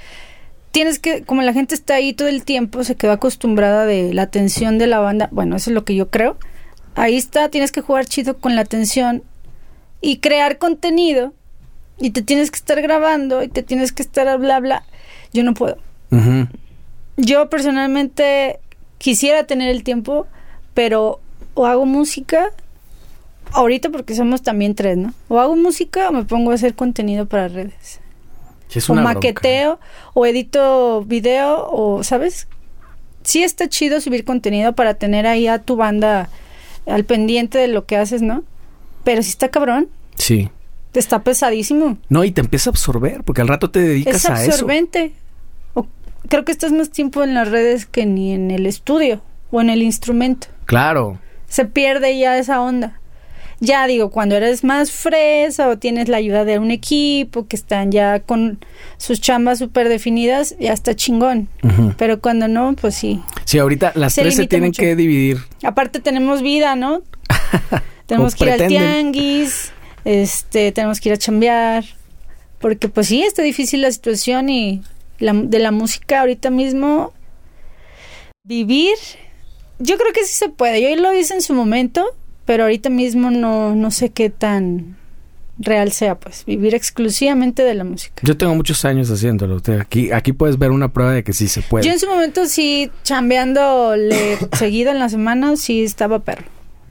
[0.71, 4.23] Tienes que, como la gente está ahí todo el tiempo, se quedó acostumbrada de la
[4.23, 5.27] atención de la banda.
[5.31, 6.37] Bueno, eso es lo que yo creo.
[6.95, 9.23] Ahí está, tienes que jugar chido con la atención
[9.99, 11.33] y crear contenido.
[11.99, 14.83] Y te tienes que estar grabando y te tienes que estar bla, bla.
[15.33, 15.77] Yo no puedo.
[17.17, 18.59] Yo personalmente
[18.97, 20.27] quisiera tener el tiempo,
[20.73, 21.19] pero
[21.53, 22.49] o hago música,
[23.51, 25.13] ahorita porque somos también tres, ¿no?
[25.27, 27.99] O hago música o me pongo a hacer contenido para redes.
[28.71, 29.13] Sí, es o bronca.
[29.13, 29.79] maqueteo,
[30.13, 32.47] o edito video, o, ¿sabes?
[33.23, 36.29] Sí está chido subir contenido para tener ahí a tu banda
[36.87, 38.43] al pendiente de lo que haces, ¿no?
[39.03, 40.49] Pero si está cabrón, Sí.
[40.93, 41.97] está pesadísimo.
[42.09, 44.51] No, y te empieza a absorber, porque al rato te dedicas Es a eso.
[44.53, 45.11] absorbente.
[45.73, 45.85] O-
[46.29, 49.69] creo que estás más tiempo en las redes que ni en el estudio o en
[49.69, 50.47] el instrumento.
[50.65, 51.19] Claro.
[51.49, 53.00] Se pierde ya esa onda.
[53.63, 57.91] Ya digo, cuando eres más fresa o tienes la ayuda de un equipo que están
[57.91, 58.57] ya con
[58.97, 61.47] sus chambas súper definidas, ya está chingón.
[61.95, 63.21] Pero cuando no, pues sí.
[63.45, 64.81] Sí, ahorita las Se tres se tienen mucho.
[64.81, 65.37] que dividir.
[65.63, 67.03] Aparte tenemos vida, ¿no?
[68.07, 69.71] tenemos que ir al tianguis,
[70.05, 71.85] este, tenemos que ir a chambear,
[72.59, 74.81] porque pues sí, está difícil la situación y
[75.19, 77.13] la, de la música ahorita mismo
[78.43, 78.95] vivir,
[79.77, 80.81] yo creo que sí se puede.
[80.81, 82.15] Yo lo hice en su momento,
[82.51, 84.97] pero ahorita mismo no, no sé qué tan
[85.57, 88.15] real sea, pues vivir exclusivamente de la música.
[88.23, 89.61] Yo tengo muchos años haciéndolo.
[89.79, 91.85] Aquí, aquí puedes ver una prueba de que sí se puede.
[91.85, 96.43] Yo en su momento sí, chambeándole seguido en la semana, sí estaba perro.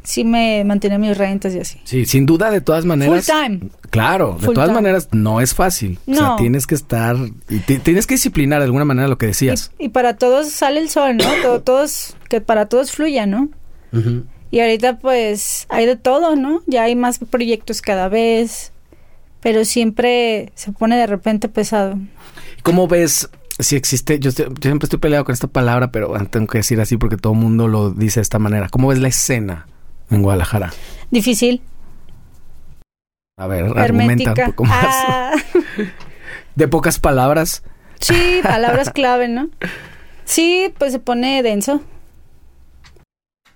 [0.03, 1.79] Sí me mantenía mis rentas y así.
[1.85, 3.27] Sí, sin duda, de todas maneras.
[3.27, 3.61] Full time.
[3.91, 4.75] Claro, de todas time.
[4.81, 5.99] maneras no es fácil.
[6.07, 6.37] O sea, No.
[6.37, 7.17] tienes que estar
[7.51, 9.73] y te- tienes que disciplinar de alguna manera lo que decías.
[9.79, 11.25] Y, y para todos sale el sol, ¿no?
[11.43, 13.51] Todo- todos, que para todos fluya, ¿no?
[13.93, 14.25] Ujú.
[14.51, 16.62] Y ahorita pues hay de todo, ¿no?
[16.66, 18.72] Ya hay más proyectos cada vez,
[19.40, 21.96] pero siempre se pone de repente pesado.
[22.62, 24.18] ¿Cómo ves si existe?
[24.18, 27.16] Yo, estoy- yo siempre estoy peleado con esta palabra, pero tengo que decir así porque
[27.16, 28.68] todo el mundo lo dice de esta manera.
[28.68, 29.66] ¿Cómo ves la escena
[30.11, 30.72] en Guadalajara?
[31.11, 31.62] Difícil,
[33.38, 34.84] A ver, argumenta un poco más.
[34.86, 35.32] Ah,
[36.57, 37.62] De pocas palabras.
[38.01, 39.48] sí, palabras clave, ¿no?
[40.24, 41.80] Sí, pues se pone denso.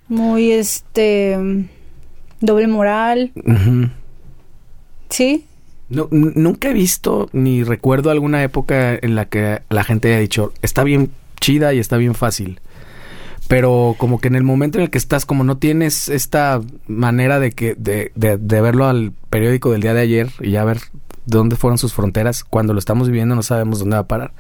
[0.09, 1.39] Muy este
[2.41, 3.33] doble moral,
[5.09, 5.47] sí.
[5.89, 10.53] No, nunca he visto ni recuerdo alguna época en la que la gente haya dicho,
[10.63, 12.61] está bien chida y está bien fácil.
[13.49, 17.39] Pero como que en el momento en el que estás, como no tienes esta manera
[17.39, 20.79] de que de, de, de verlo al periódico del día de ayer y ya ver
[21.27, 24.33] dónde fueron sus fronteras, cuando lo estamos viviendo no sabemos dónde va a parar.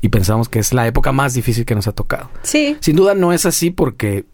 [0.00, 2.30] Y pensamos que es la época más difícil que nos ha tocado.
[2.42, 4.24] Sí, Sin duda no es así porque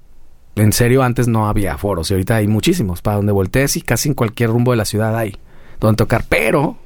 [0.57, 3.03] en serio antes no había foros y ahorita hay muchísimos.
[3.03, 5.37] Para donde voltees y casi en cualquier rumbo de la ciudad hay
[5.81, 6.25] donde tocar.
[6.29, 6.77] Pero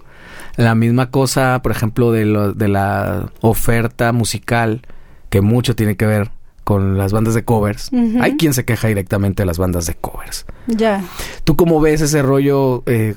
[0.56, 4.82] la misma cosa, por ejemplo, de, lo- de la oferta musical
[5.30, 6.30] que mucho tiene que ver
[6.64, 7.90] con las bandas de covers.
[8.20, 10.44] Hay quien se queja directamente de las bandas de covers.
[10.66, 11.02] ya.
[11.44, 13.14] ¿Tú cómo ves ese rollo eh,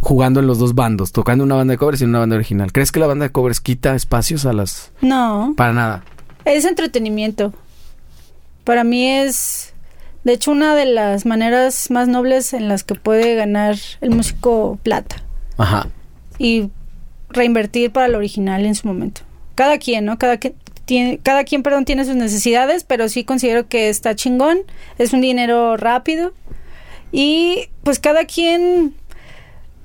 [0.00, 1.12] jugando en los dos bandos?
[1.12, 2.72] Tocando una banda de covers y una banda original.
[2.72, 4.90] ¿Crees que la banda de covers quita espacios a las...
[5.00, 6.04] No, Para nada.
[6.44, 7.52] es entretenimiento.
[8.68, 9.72] Para mí es,
[10.24, 14.78] de hecho, una de las maneras más nobles en las que puede ganar el músico
[14.82, 15.24] plata
[15.56, 15.88] Ajá.
[16.38, 16.68] y
[17.30, 19.22] reinvertir para lo original en su momento.
[19.54, 20.18] Cada quien, ¿no?
[20.18, 20.54] Cada quien
[20.84, 24.58] tiene, cada quien, perdón, tiene sus necesidades, pero sí considero que está chingón.
[24.98, 26.34] Es un dinero rápido
[27.10, 28.92] y pues cada quien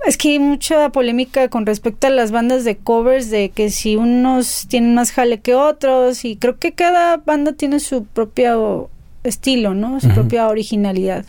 [0.06, 3.95] es que hay mucha polémica con respecto a las bandas de covers de que si
[3.95, 8.89] unos tienen más jale que otros y creo que cada banda tiene su propio
[9.24, 9.99] estilo, ¿no?
[9.99, 11.26] Su propia originalidad.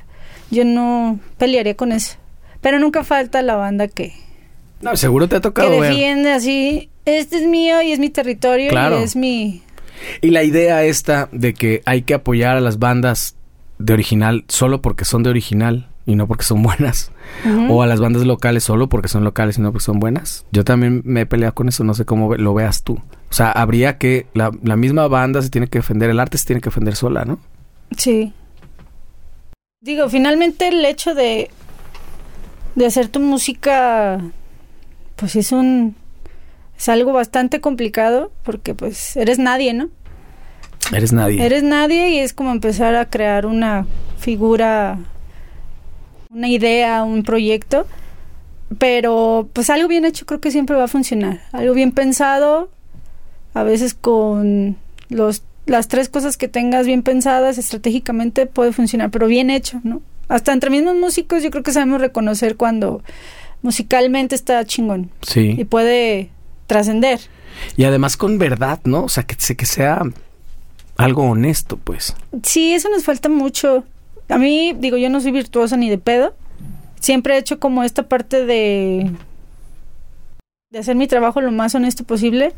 [0.51, 2.17] Yo no pelearía con eso.
[2.61, 4.13] Pero nunca falta la banda que,
[4.81, 5.91] No, seguro te ha que tocado ver.
[5.93, 9.01] defiende así, este es mío y es mi territorio Claro.
[9.01, 9.63] y es mi...
[10.21, 13.37] Y la idea esta de que hay que apoyar a las bandas
[13.79, 17.11] de original solo porque son de original y no porque son buenas.
[17.69, 20.45] O a las bandas locales solo porque son locales y no porque son buenas.
[20.53, 22.95] Yo también me he peleado con eso, no sé cómo lo veas tú.
[22.95, 26.47] O sea, habría que, la, la misma banda se tiene que defender, el arte se
[26.47, 27.39] tiene que defender sola, ¿no?
[27.97, 28.33] Sí.
[29.81, 31.51] Digo, finalmente el hecho de,
[32.75, 34.21] de hacer tu música,
[35.17, 35.97] pues es un...
[36.77, 39.91] Es algo bastante complicado porque pues eres nadie, ¿no?
[40.93, 41.45] Eres nadie.
[41.45, 43.87] Eres nadie y es como empezar a crear una
[44.19, 44.99] figura,
[46.35, 47.87] una idea, un proyecto.
[48.79, 51.43] Pero pues algo bien hecho creo que siempre va a funcionar.
[51.53, 52.71] Algo bien pensado,
[53.53, 54.77] a veces con
[55.09, 60.03] los, las tres cosas que tengas bien pensadas estratégicamente puede funcionar, pero bien hecho, ¿no?
[60.29, 63.03] Hasta entre mismos músicos yo creo que sabemos reconocer cuando
[63.63, 65.27] musicalmente está chingón y
[65.57, 65.65] Sí.
[65.67, 66.31] puede
[66.67, 67.21] trascender.
[67.77, 69.05] Y además con verdad, ¿no?
[69.05, 70.03] O sea, que, que sea
[70.97, 72.17] algo honesto, pues.
[72.43, 73.85] Sí, eso nos falta mucho.
[74.29, 76.35] A mí, digo, yo no soy virtuosa ni de pedo.
[77.01, 79.11] Siempre he hecho como esta parte de
[80.75, 82.53] de hacer mi trabajo lo más honesto posible,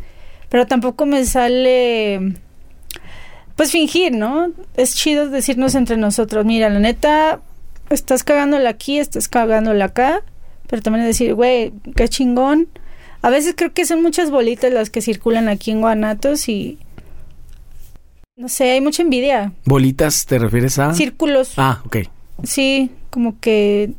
[0.48, 2.32] pero tampoco me sale
[3.56, 4.52] pues fingir, ¿no?
[4.74, 7.40] Es chido decirnos entre nosotros, mira, la neta
[7.90, 10.22] estás cagándola aquí, estás cagándola acá,
[10.66, 12.68] pero también decir, güey, qué chingón.
[13.20, 16.78] A veces creo que son muchas bolitas las que circulan aquí en Guanatos y
[18.36, 19.52] no sé, hay mucha envidia.
[19.64, 20.92] ¿Bolitas te refieres a?
[20.94, 21.54] Círculos.
[21.56, 21.98] Ah, ok.
[22.44, 23.92] Sí, como que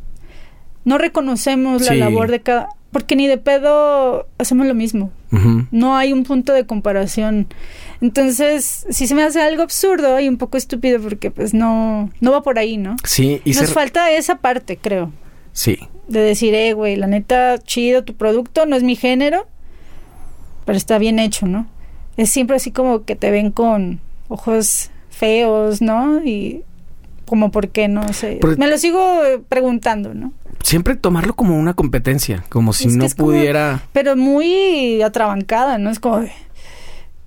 [0.85, 2.69] no reconocemos la labor de cada...
[2.91, 5.11] Porque ni de pedo hacemos lo mismo.
[5.71, 7.47] No hay un punto de comparación.
[7.99, 12.31] Entonces, sí se me hace algo absurdo y un poco estúpido porque pues no, no
[12.31, 12.95] va por ahí, ¿no?
[13.03, 15.11] Sí, y Nos falta esa parte, creo.
[15.51, 15.79] Sí.
[16.07, 19.47] De decir, eh, güey, la neta, chido tu producto, no es mi género,
[20.65, 21.67] pero está bien hecho, ¿no?
[22.15, 26.23] Es siempre así como que te ven con ojos feos, ¿no?
[26.23, 26.63] Y
[27.25, 28.39] como por qué, no sé.
[28.57, 30.31] Me lo sigo eh, preguntando, ¿no?
[30.63, 33.83] Siempre tomarlo como una competencia, como si Es no como- pudiera...
[33.93, 35.89] Pero muy atrabancada, ¿no?
[35.89, 36.25] Es como...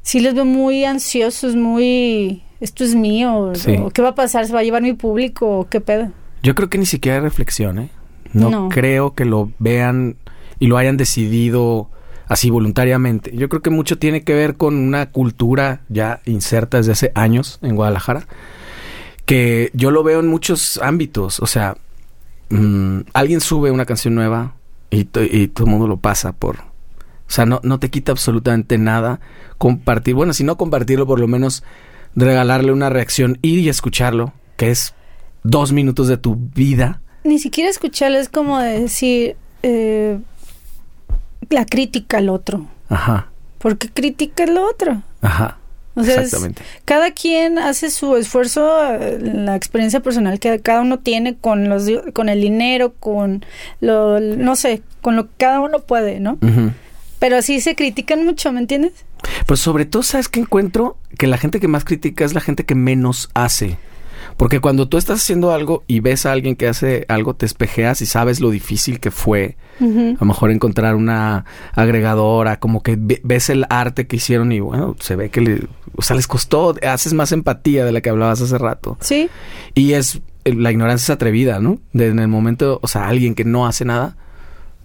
[0.03, 2.43] Sí les veo muy ansiosos, muy...
[2.61, 3.77] Esto es mío, Sí.
[3.79, 4.47] o ¿qué va a pasar?
[4.47, 5.67] ¿Se va a llevar mi público?
[5.71, 6.11] ¿Qué pedo?
[6.43, 7.91] Yo creo que ni siquiera reflexión, ¿eh?
[8.33, 8.69] No, No.
[8.69, 10.17] creo que lo vean
[10.59, 11.89] y lo hayan decidido
[12.31, 13.37] así voluntariamente.
[13.37, 17.59] Yo creo que mucho tiene que ver con una cultura ya inserta desde hace años
[17.61, 18.27] en Guadalajara,
[19.27, 21.41] que yo lo veo en muchos ámbitos.
[21.41, 21.77] O sea,
[22.51, 24.55] mm, alguien sube una canción nueva
[24.91, 26.57] y, to- y todo el mundo lo pasa por...
[26.61, 29.21] O sea, no, no te quita absolutamente nada
[29.59, 30.15] compartir.
[30.15, 31.63] Bueno, si no compartirlo, por lo menos
[32.17, 34.95] regalarle una reacción, ir y escucharlo, que es
[35.45, 37.01] dos minutos de tu vida.
[37.23, 39.37] Ni siquiera escucharlo es como de decir...
[39.63, 40.19] eh,
[41.51, 42.67] la crítica al otro.
[42.89, 43.27] Ajá,
[43.59, 45.03] ¿Por qué critica al otro?
[45.21, 45.57] ajá.
[45.97, 46.35] O sea, es-
[46.85, 51.85] cada quien hace su esfuerzo, eh, la experiencia personal que cada uno tiene con los
[52.15, 53.45] con el dinero, con
[53.81, 56.39] lo no sé, con lo que cada uno puede, ¿no?
[56.41, 56.71] Ujú.
[57.19, 58.93] Pero así se critican mucho, ¿me entiendes?
[59.47, 60.97] Pero sobre todo, ¿sabes qué encuentro?
[61.19, 63.77] Que la gente que más critica es la gente que menos hace.
[64.41, 68.01] Porque cuando tú estás haciendo algo y ves a alguien que hace algo, te espejeas
[68.01, 69.59] y sabes lo difícil que fue.
[69.79, 74.97] A lo mejor encontrar una agregadora, como que ves el arte que hicieron y bueno,
[74.99, 75.65] se ve que le,
[75.95, 78.97] o sea, les costó, haces más empatía de la que hablabas hace rato.
[79.03, 79.29] Sí.
[79.75, 81.79] Y es, la ignorancia es atrevida, ¿no?
[81.93, 84.17] De, en el momento, o sea, alguien que no hace nada,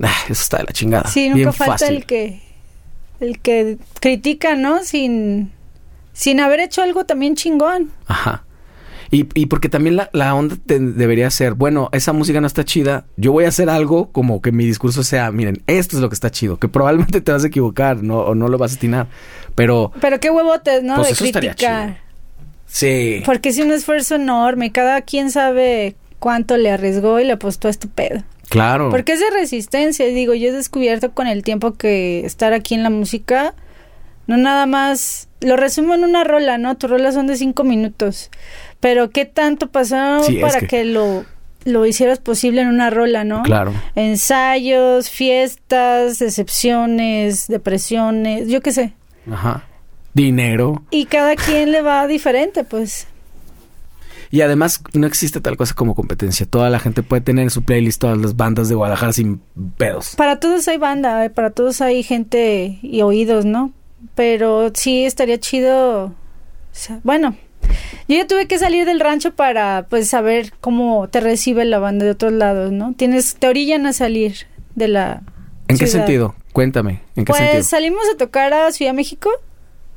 [0.04, 1.08] ah, eso está de la chingada.
[1.08, 2.42] Sí, nunca falta el que,
[3.22, 4.84] el que critica, ¿no?
[4.84, 5.54] Sin,
[6.12, 7.92] sin haber hecho algo también chingón.
[8.06, 8.45] Ajá.
[9.16, 13.06] Y, y porque también la, la onda debería ser, bueno, esa música no está chida,
[13.16, 16.16] yo voy a hacer algo como que mi discurso sea, miren, esto es lo que
[16.16, 19.08] está chido, que probablemente te vas a equivocar, no, o no lo vas a atinar,
[19.56, 19.94] pero...
[20.02, 20.98] Pero qué huevotes, ¿no?
[20.98, 22.02] Pues de criticar.
[22.66, 23.22] Sí.
[23.26, 27.72] Porque es un esfuerzo enorme, cada quien sabe cuánto le arriesgó y le apostó a
[27.72, 28.22] este pedo.
[28.50, 28.90] Claro.
[28.90, 32.84] Porque es de resistencia, digo, yo he descubierto con el tiempo que estar aquí en
[32.84, 33.54] la música,
[34.28, 36.76] no nada más, lo resumo en una rola, ¿no?
[36.76, 38.30] Tu rola son de cinco minutos,
[38.86, 40.86] pero ¿qué tanto pasó para que...
[40.86, 41.26] lo,
[41.64, 43.42] lo hicieras posible en una rola, ¿no?
[43.42, 43.74] Claro.
[43.96, 48.94] Ensayos, fiestas, decepciones, depresiones, yo qué sé.
[49.28, 49.64] Ajá.
[50.14, 50.84] Dinero.
[50.92, 53.08] Y cada quien le va diferente, pues.
[54.30, 56.46] Y además no existe tal cosa como competencia.
[56.46, 59.42] Toda la gente puede tener en su playlist todas las bandas de Guadalajara sin
[59.78, 60.14] pedos.
[60.16, 63.74] Para todos hay banda, eh, para todos hay gente y oídos, ¿no?
[64.14, 66.14] Pero sí estaría chido.
[67.02, 67.36] bueno,
[68.08, 72.06] yo ya tuve que salir del rancho para pues saber cómo te recibe la banda
[72.06, 72.94] de otros lados, ¿no?
[72.94, 75.24] Tienes, te orillan a salir de la.
[75.68, 76.36] ¿En qué sentido?
[76.54, 79.30] Cuéntame, ¿en qué pues salimos a tocar a Ciudad México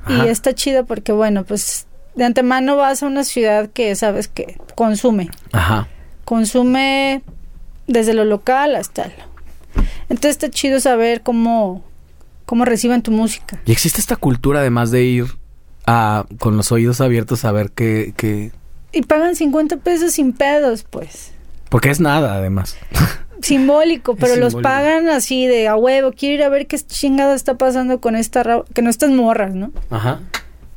[0.09, 4.59] y está chido porque, bueno, pues de antemano vas a una ciudad que sabes que
[4.74, 5.31] consume.
[5.53, 5.87] Ajá.
[6.24, 7.22] Consume
[7.87, 9.83] desde lo local hasta lo.
[10.09, 11.85] Entonces está chido saber cómo,
[12.45, 13.61] cómo reciben tu música.
[13.66, 15.26] Y existe esta cultura además de ir
[15.89, 18.12] a, con los oídos abiertos a ver qué...
[18.16, 18.53] qué...
[18.93, 21.32] Y pagan 50 pesos sin pedos, pues.
[21.70, 22.76] Porque es nada, además.
[23.43, 26.12] simbólico, pero los pagan así de a huevo.
[26.12, 29.72] Quiero ir a ver qué chingada está pasando con esta que no están morras, ¿no?
[29.91, 30.20] Ajá.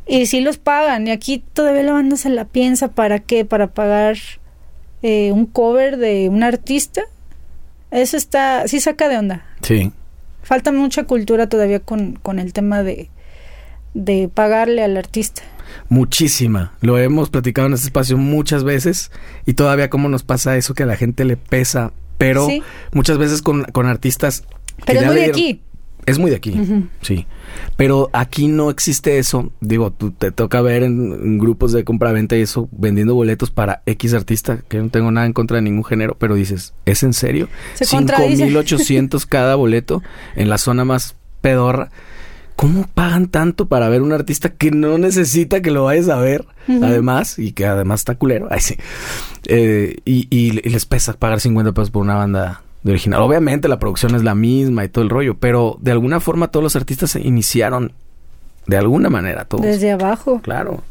[0.07, 1.07] Y sí los pagan.
[1.07, 4.17] Y aquí todavía la banda se la piensa para qué, para pagar
[5.01, 7.01] eh, un cover de un artista.
[7.91, 9.45] Eso está, sí saca de onda.
[9.61, 9.91] Sí.
[10.43, 13.09] Falta mucha cultura todavía con, con el tema de,
[13.93, 15.41] de pagarle al artista.
[15.89, 16.73] Muchísima.
[16.81, 19.11] Lo hemos platicado en este espacio muchas veces
[19.45, 22.47] y todavía cómo nos pasa eso que a la gente le pesa pero
[22.91, 24.43] muchas veces con, con artistas...
[24.85, 25.61] Pero es muy de aquí.
[26.05, 26.55] Es muy de aquí,
[27.01, 27.25] sí.
[27.77, 29.51] Pero aquí no existe eso.
[29.59, 34.13] Digo, tú te toca ver en, grupos de compra-venta y eso, vendiendo boletos para X
[34.13, 37.49] artista, que no tengo nada en contra de ningún género, pero dices, ¿es en serio?
[37.73, 40.03] Se 5.800 cada boleto
[40.35, 41.89] en la zona más pedorra.
[42.61, 46.45] ¿Cómo pagan tanto para ver un artista que no necesita que lo vayas a ver?
[46.67, 48.49] Además, y que además está culero.
[48.51, 48.75] Ay, sí.
[49.47, 53.23] Eh, y, les pesa pagar 50 pesos por una banda de original.
[53.23, 56.61] Obviamente la producción es la misma y todo el rollo, pero de alguna forma todos
[56.61, 57.93] los artistas se iniciaron
[58.67, 59.65] de alguna manera todos.
[59.65, 60.39] Desde abajo.
[60.43, 60.83] Claro.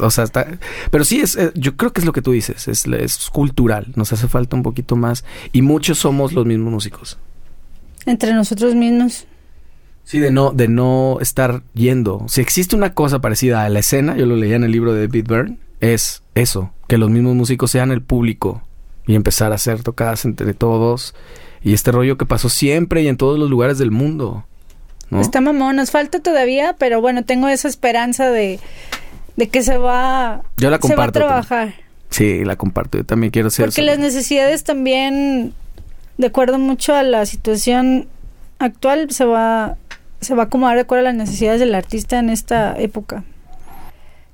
[0.00, 0.48] O sea, está,
[0.90, 3.92] pero sí es, eh, yo creo que es lo que tú dices, es, es cultural,
[3.94, 7.18] nos hace falta un poquito más y muchos somos los mismos músicos.
[8.04, 9.28] Entre nosotros mismos.
[10.08, 12.24] Sí, de no, de no estar yendo.
[12.28, 15.06] Si existe una cosa parecida a la escena, yo lo leía en el libro de
[15.06, 18.62] David Byrne, es eso, que los mismos músicos sean el público
[19.06, 21.14] y empezar a hacer tocadas entre todos.
[21.62, 24.46] Y este rollo que pasó siempre y en todos los lugares del mundo.
[25.10, 28.60] Está mamón, nos falta todavía, pero bueno, tengo esa esperanza de,
[29.36, 31.74] de que se va, yo la comparto, se va a trabajar.
[32.08, 33.66] Sí, la comparto, yo también quiero ser.
[33.66, 35.52] Porque las necesidades también,
[36.16, 38.08] de acuerdo mucho a la situación
[38.58, 39.76] actual, se va
[40.20, 43.24] se va a acomodar de acuerdo a las necesidades del artista en esta época.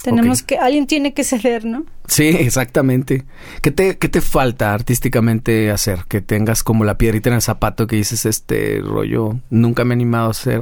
[0.03, 1.87] Tenemos que, alguien tiene que ceder, ¿no?
[2.07, 3.25] Sí, exactamente.
[3.63, 6.01] ¿Qué te, ¿Qué te falta artísticamente hacer?
[6.09, 9.97] Que tengas como la piedrita en el zapato que dices, este rollo, nunca me he
[9.97, 10.61] animado a hacer,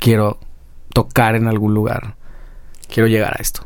[0.00, 0.40] quiero
[0.92, 2.16] tocar en algún lugar,
[2.92, 3.64] quiero llegar a esto.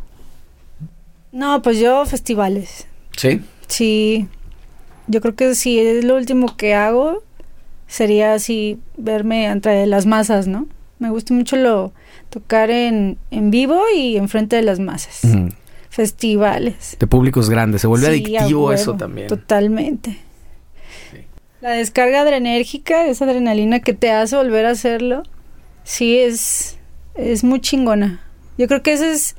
[1.33, 2.87] No, pues yo festivales.
[3.17, 3.41] ¿Sí?
[3.67, 4.29] Sí.
[5.07, 7.23] Yo creo que si es lo último que hago,
[7.87, 10.67] sería así verme entre las masas, ¿no?
[10.99, 11.93] Me gusta mucho lo
[12.31, 15.23] tocar en, en vivo y enfrente de las masas.
[15.91, 16.97] Festivales.
[16.99, 17.81] De públicos grandes.
[17.81, 19.29] Se vuelve adictivo eso también.
[19.29, 20.19] Totalmente.
[21.61, 25.25] La descarga adrenérgica, esa adrenalina que te hace volver a hacerlo,
[25.83, 26.79] sí es,
[27.15, 28.21] es muy chingona.
[28.59, 29.35] Yo creo que eso es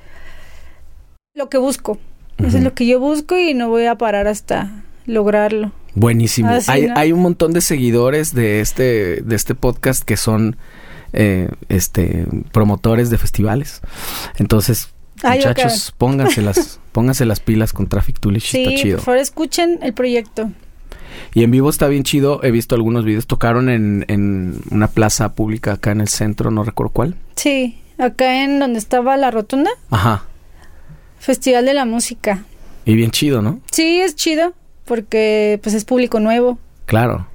[1.34, 1.97] lo que busco.
[2.38, 5.72] Eso es lo que yo busco y no voy a parar hasta lograrlo.
[5.95, 6.49] Buenísimo.
[6.68, 10.55] hay, hay un montón de seguidores de este, de este podcast que son
[11.14, 13.82] eh, este promotores de festivales.
[14.38, 14.89] Entonces,
[15.24, 18.97] Ay, Muchachos, pónganse las, pónganse las pilas con Traffic Toolish, está chido.
[18.97, 20.51] por favor escuchen el proyecto.
[21.34, 22.41] Y en vivo está bien chido.
[22.43, 23.28] He visto algunos videos.
[23.28, 27.16] Tocaron en, en una plaza pública acá en el centro, no recuerdo cuál.
[27.36, 30.24] Sí, acá en donde estaba la rotunda, Ajá.
[31.20, 32.45] Festival de la Música.
[32.86, 33.60] Y bien chido, ¿no?
[33.72, 34.53] Sí, es chido
[34.86, 37.28] porque pues es público nuevo Claro.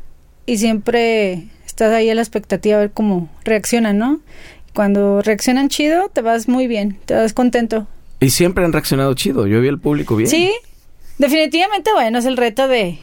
[0.46, 4.20] y siempre estás ahí a la expectativa a ver cómo reaccionan, ¿no?
[4.74, 7.88] Cuando reaccionan chido, te vas muy bien, te vas contento.
[8.20, 9.48] Y siempre han reaccionado chido.
[9.48, 10.30] Yo vi al público bien.
[10.30, 10.52] Sí,
[11.18, 12.98] definitivamente, bueno, es el reto de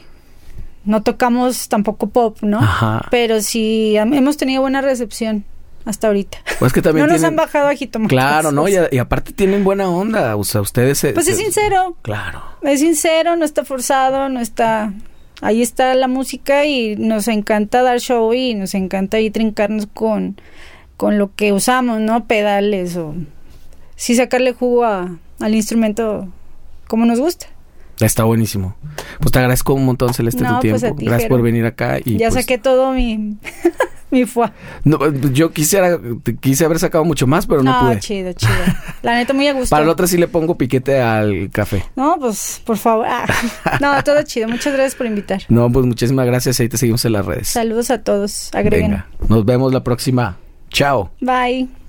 [0.84, 2.58] no tocamos tampoco pop, ¿no?
[2.60, 3.06] Ajá.
[3.10, 5.44] Pero sí hemos tenido buena recepción
[5.84, 6.38] hasta ahorita.
[6.58, 8.08] Pues que también no nos han bajado a jitomate.
[8.08, 8.66] Claro, ¿no?
[8.68, 10.34] Y, a- y aparte tienen buena onda.
[10.36, 11.12] O sea, ustedes se...
[11.12, 12.42] Pues es sincero, Claro.
[12.62, 14.92] es sincero, no está forzado, no está...
[15.42, 20.40] Ahí está la música y nos encanta dar show y nos encanta ahí trincarnos con,
[20.96, 22.24] con lo que usamos, ¿no?
[22.26, 23.14] Pedales o...
[23.96, 26.28] Sí sacarle jugo a- al instrumento
[26.88, 27.46] como nos gusta.
[28.00, 28.74] Está buenísimo.
[29.20, 30.98] Pues te agradezco un montón, Celeste, No, tu pues tiempo.
[30.98, 31.98] ti, Gracias por venir acá.
[32.04, 33.36] Y ya pues, saqué todo mi,
[34.18, 34.50] mi foie.
[34.84, 34.98] no,
[35.32, 35.98] yo quisiera,
[36.40, 37.98] quise haber sacado mucho más, pero no, No, pude.
[38.00, 38.52] chido, chido.
[39.02, 39.70] La neta, muy a gusto.
[39.70, 41.84] Para la otra sí le pongo piquete al café.
[41.96, 43.06] No, pues, por favor.
[43.08, 43.24] Ah.
[43.80, 44.46] No, todo chido.
[44.48, 45.42] Muchas gracias por invitar.
[45.48, 46.60] No, pues muchísimas gracias.
[46.60, 47.48] Ahí te seguimos en las redes.
[47.48, 48.50] Saludos a todos.
[48.54, 48.90] Agreguen.
[48.90, 50.36] Venga, nos vemos la próxima.
[50.70, 51.10] Chao.
[51.20, 51.81] Bye.